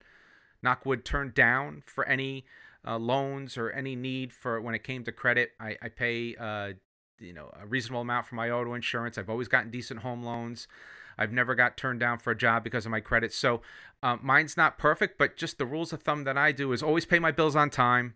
[0.65, 2.45] knockwood, turned down for any
[2.87, 5.51] uh, loans or any need for when it came to credit.
[5.59, 6.73] I, I pay uh,
[7.19, 9.19] you know a reasonable amount for my auto insurance.
[9.19, 10.69] I've always gotten decent home loans.
[11.19, 13.33] I've never got turned down for a job because of my credit.
[13.33, 13.63] So
[14.03, 17.05] uh, mine's not perfect, but just the rules of thumb that I do is always
[17.05, 18.15] pay my bills on time.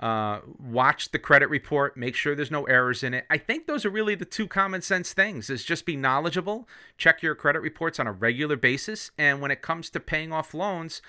[0.00, 3.24] Uh, watch the credit report, make sure there's no errors in it.
[3.30, 6.66] I think those are really the two common sense things: is just be knowledgeable,
[6.96, 10.54] check your credit reports on a regular basis, and when it comes to paying off
[10.54, 11.02] loans,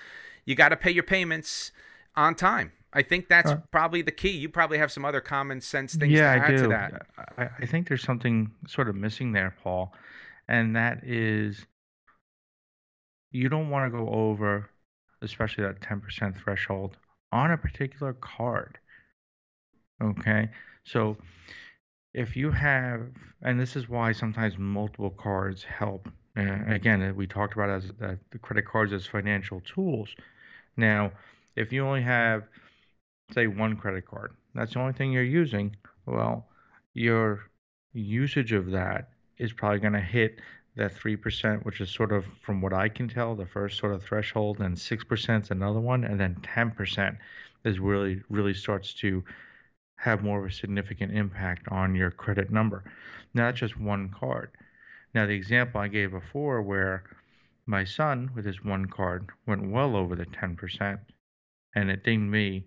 [0.44, 1.72] you got to pay your payments
[2.14, 2.72] on time.
[2.92, 4.30] I think that's uh, probably the key.
[4.30, 6.62] You probably have some other common sense things yeah, to add I do.
[6.62, 7.06] to that.
[7.36, 9.92] I, I think there's something sort of missing there, Paul,
[10.48, 11.66] and that is
[13.30, 14.70] you don't want to go over,
[15.20, 16.96] especially that 10% threshold
[17.32, 18.78] on a particular card.
[20.02, 20.48] Okay,
[20.84, 21.16] so
[22.12, 23.08] if you have,
[23.42, 26.08] and this is why sometimes multiple cards help.
[26.36, 30.14] Uh, again, we talked about as uh, the credit cards as financial tools.
[30.76, 31.12] Now,
[31.56, 32.44] if you only have
[33.32, 35.76] say one credit card, that's the only thing you're using,
[36.06, 36.46] well,
[36.92, 37.50] your
[37.92, 40.40] usage of that is probably going to hit
[40.76, 44.02] that 3%, which is sort of, from what I can tell, the first sort of
[44.02, 47.16] threshold, and 6% is another one, and then 10%
[47.64, 49.24] is really, really starts to
[49.96, 52.84] have more of a significant impact on your credit number.
[53.34, 54.50] Now, that's just one card.
[55.14, 57.04] Now, the example I gave before, where
[57.66, 60.98] my son, with his one card, went well over the 10%,
[61.76, 62.66] and it dinged me,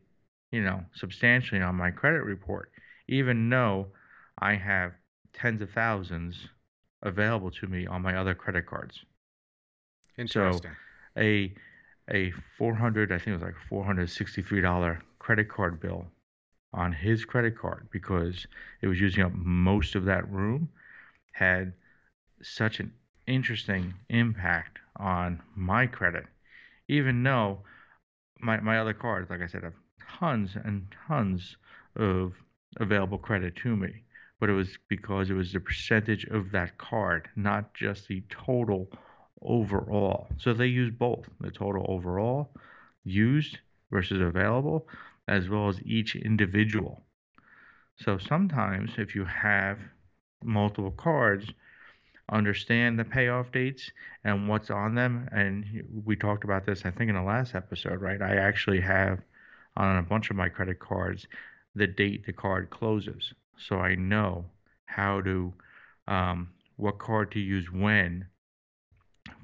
[0.51, 2.72] you know, substantially on my credit report,
[3.09, 3.88] even though
[4.39, 4.93] I have
[5.34, 6.47] tens of thousands
[7.04, 9.04] available to me on my other credit cards.
[10.18, 10.72] Interesting.
[10.72, 11.54] So a
[12.10, 16.06] a 400 I think it was like 463 dollar credit card bill
[16.74, 18.45] on his credit card because
[18.82, 20.70] it was using up most of that room
[21.32, 21.74] had
[22.41, 22.93] such an
[23.26, 26.26] interesting impact on my credit
[26.88, 27.60] even though
[28.39, 29.74] my my other cards like I said have
[30.20, 31.58] tons and tons
[31.95, 32.34] of
[32.78, 34.04] available credit to me
[34.40, 38.90] but it was because it was the percentage of that card, not just the total
[39.42, 40.28] overall.
[40.38, 42.50] So they use both the total overall
[43.04, 43.60] used
[43.92, 44.88] versus available,
[45.28, 47.04] as well as each individual.
[47.98, 49.80] So sometimes if you have
[50.44, 51.48] multiple cards,
[52.32, 53.90] understand the payoff dates
[54.24, 55.28] and what's on them.
[55.32, 55.66] And
[56.06, 58.22] we talked about this, I think, in the last episode, right?
[58.22, 59.20] I actually have
[59.78, 61.28] on a bunch of my credit cards
[61.76, 64.45] the date the card closes so I know
[64.86, 65.53] how to
[66.08, 68.28] um, what card to use when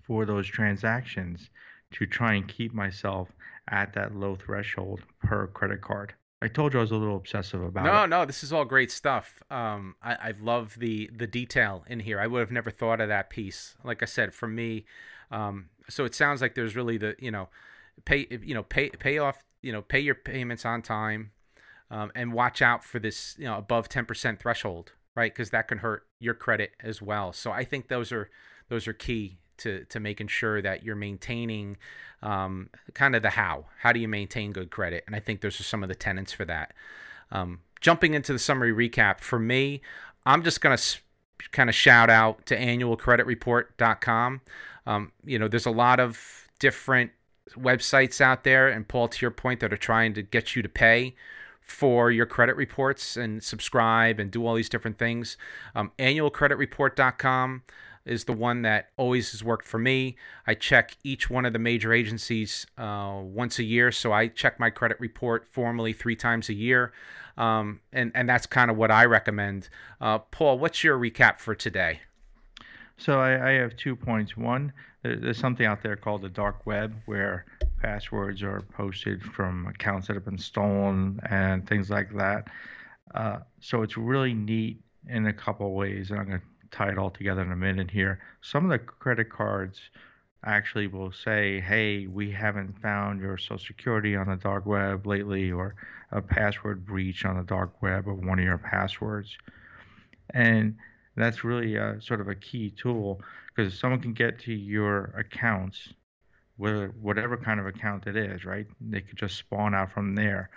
[0.06, 1.50] for those transactions
[1.92, 3.30] to try and keep myself
[3.70, 6.14] at that low threshold per credit card.
[6.42, 7.94] I told you I was a little obsessive about no, it.
[7.94, 9.42] No, no, this is all great stuff.
[9.50, 12.20] Um, I, I love the the detail in here.
[12.20, 13.76] I would have never thought of that piece.
[13.84, 14.86] Like I said, for me,
[15.32, 17.48] um, so it sounds like there's really the you know,
[18.04, 21.32] pay you know pay pay off you know pay your payments on time
[21.94, 25.32] um, and watch out for this you know above 10% threshold right?
[25.32, 27.34] Because that can hurt your credit as well.
[27.34, 28.30] So i think those are
[28.70, 31.78] those are key to to making sure that you're maintaining
[32.22, 33.66] um, kind of the how.
[33.80, 35.04] How do you maintain good credit?
[35.08, 36.74] And i think those are some of the tenants for that.
[37.32, 39.82] Um, jumping into the summary recap for me
[40.26, 41.00] i'm just going to
[41.52, 44.42] kind of shout out to annualcreditreport.com
[44.88, 47.12] um, you know there's a lot of different
[47.58, 50.70] websites out there and paul to your point that are trying to get you to
[50.70, 51.14] pay
[51.66, 55.38] for your credit reports and subscribe and do all these different things.
[55.76, 57.64] Um, annualcreditreport.com
[58.06, 60.18] is the one that always has worked for me.
[60.46, 64.60] I check each one of the major agencies uh, once a year, so I check
[64.60, 66.92] my credit report formally three times a year,
[67.38, 69.70] um, and and that's kind of what I recommend.
[70.02, 72.02] Uh, Paul, what's your recap for today?
[72.98, 74.38] So I, I have two points.
[74.38, 74.72] One,
[75.04, 77.46] there's something out there called the dark web where
[77.82, 82.48] passwords are posted from accounts that have been stolen and things like that.
[83.14, 84.80] Uh, so it's really neat
[85.10, 87.92] in a couple ways, and I'm going to tie it all together in a minute
[87.92, 88.20] here.
[88.42, 89.80] Some of the credit cards
[90.46, 95.52] actually will say, "Hey, we haven't found your Social Security on the dark web lately,
[95.52, 95.76] or
[96.12, 99.38] a password breach on the dark web of one of your passwords,"
[100.32, 100.76] and
[101.16, 105.14] that's really a, sort of a key tool because if someone can get to your
[105.18, 105.94] accounts
[106.58, 108.68] whether whatever kind of account it is, right?
[108.80, 110.50] They could just spawn out from there.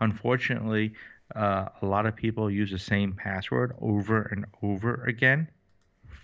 [0.00, 0.94] Unfortunately,
[1.34, 5.48] uh, a lot of people use the same password over and over again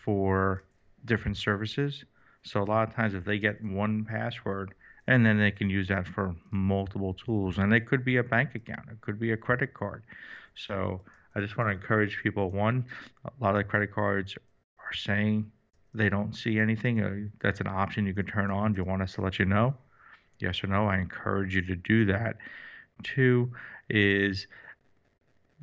[0.05, 0.65] for
[1.05, 2.05] different services.
[2.43, 4.75] So a lot of times, if they get one password,
[5.07, 8.55] and then they can use that for multiple tools, and it could be a bank
[8.55, 10.03] account, it could be a credit card.
[10.55, 11.01] So
[11.35, 12.51] I just want to encourage people.
[12.51, 12.85] One,
[13.25, 14.37] a lot of credit cards
[14.79, 15.51] are saying
[15.95, 18.73] they don't see anything, uh, that's an option you can turn on.
[18.73, 19.75] Do you want us to let you know?
[20.39, 20.87] Yes or no?
[20.87, 22.37] I encourage you to do that.
[23.03, 23.53] Two
[23.89, 24.47] is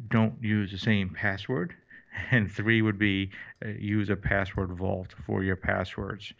[0.10, 1.74] don't use the same password
[2.32, 3.32] and three would be
[3.66, 6.34] uh, use a password vault for your passwords.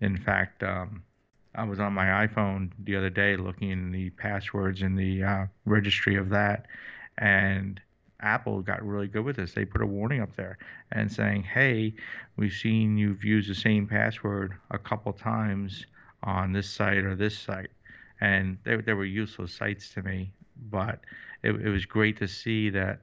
[0.00, 1.02] In fact, um,
[1.54, 5.46] I was on my iPhone the other day looking in the passwords in the uh,
[5.64, 6.66] registry of that,
[7.18, 7.80] and
[8.24, 9.52] Apple got really good with this.
[9.52, 10.58] They put a warning up there
[10.92, 11.94] and saying, "Hey,
[12.36, 15.86] we've seen you've used the same password a couple times
[16.22, 17.70] on this site or this site,"
[18.20, 20.32] and they they were useless sites to me.
[20.70, 21.00] But
[21.42, 23.00] it, it was great to see that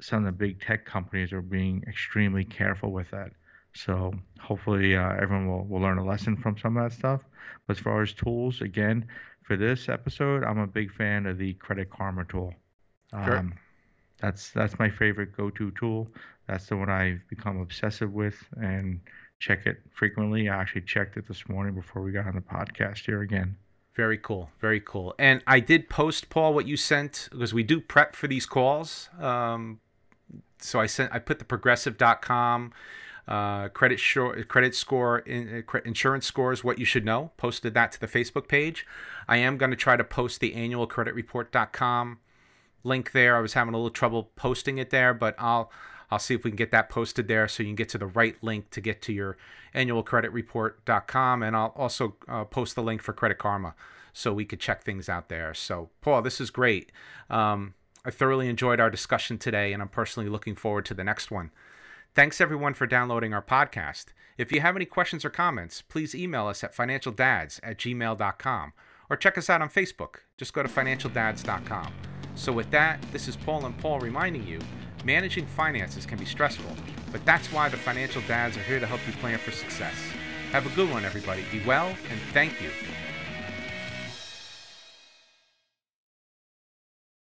[0.00, 3.32] some of the big tech companies are being extremely careful with that.
[3.74, 7.22] So hopefully uh, everyone will, will learn a lesson from some of that stuff.
[7.66, 9.06] But as far as tools, again,
[9.42, 12.54] for this episode, I'm a big fan of the Credit Karma tool.
[13.12, 13.52] Um, sure.
[14.20, 16.08] That's that's my favorite go-to tool.
[16.46, 19.00] That's the one I've become obsessive with and
[19.38, 20.48] check it frequently.
[20.48, 23.56] I actually checked it this morning before we got on the podcast here again.
[23.94, 25.14] Very cool, very cool.
[25.18, 29.08] And I did post Paul what you sent because we do prep for these calls.
[29.20, 29.80] Um,
[30.58, 32.72] so I sent I put the progressive.com
[33.26, 37.90] uh, credit short, credit score in, uh, insurance scores what you should know posted that
[37.90, 38.86] to the facebook page
[39.28, 42.18] i am going to try to post the annual credit report.com
[42.84, 45.70] link there i was having a little trouble posting it there but i'll
[46.10, 48.06] i'll see if we can get that posted there so you can get to the
[48.06, 49.36] right link to get to your
[49.72, 53.74] annual credit report.com and i'll also uh, post the link for credit karma
[54.12, 56.92] so we could check things out there so paul this is great
[57.30, 57.74] um,
[58.04, 61.50] i thoroughly enjoyed our discussion today and i'm personally looking forward to the next one
[62.14, 64.06] Thanks everyone for downloading our podcast.
[64.38, 68.72] If you have any questions or comments, please email us at financialdads at gmail.com
[69.10, 70.18] or check us out on Facebook.
[70.38, 72.13] Just go to financialdads.com.
[72.36, 74.60] So, with that, this is Paul and Paul reminding you
[75.04, 76.74] managing finances can be stressful,
[77.12, 79.94] but that's why the Financial Dads are here to help you plan for success.
[80.50, 81.44] Have a good one, everybody.
[81.52, 82.70] Be well, and thank you.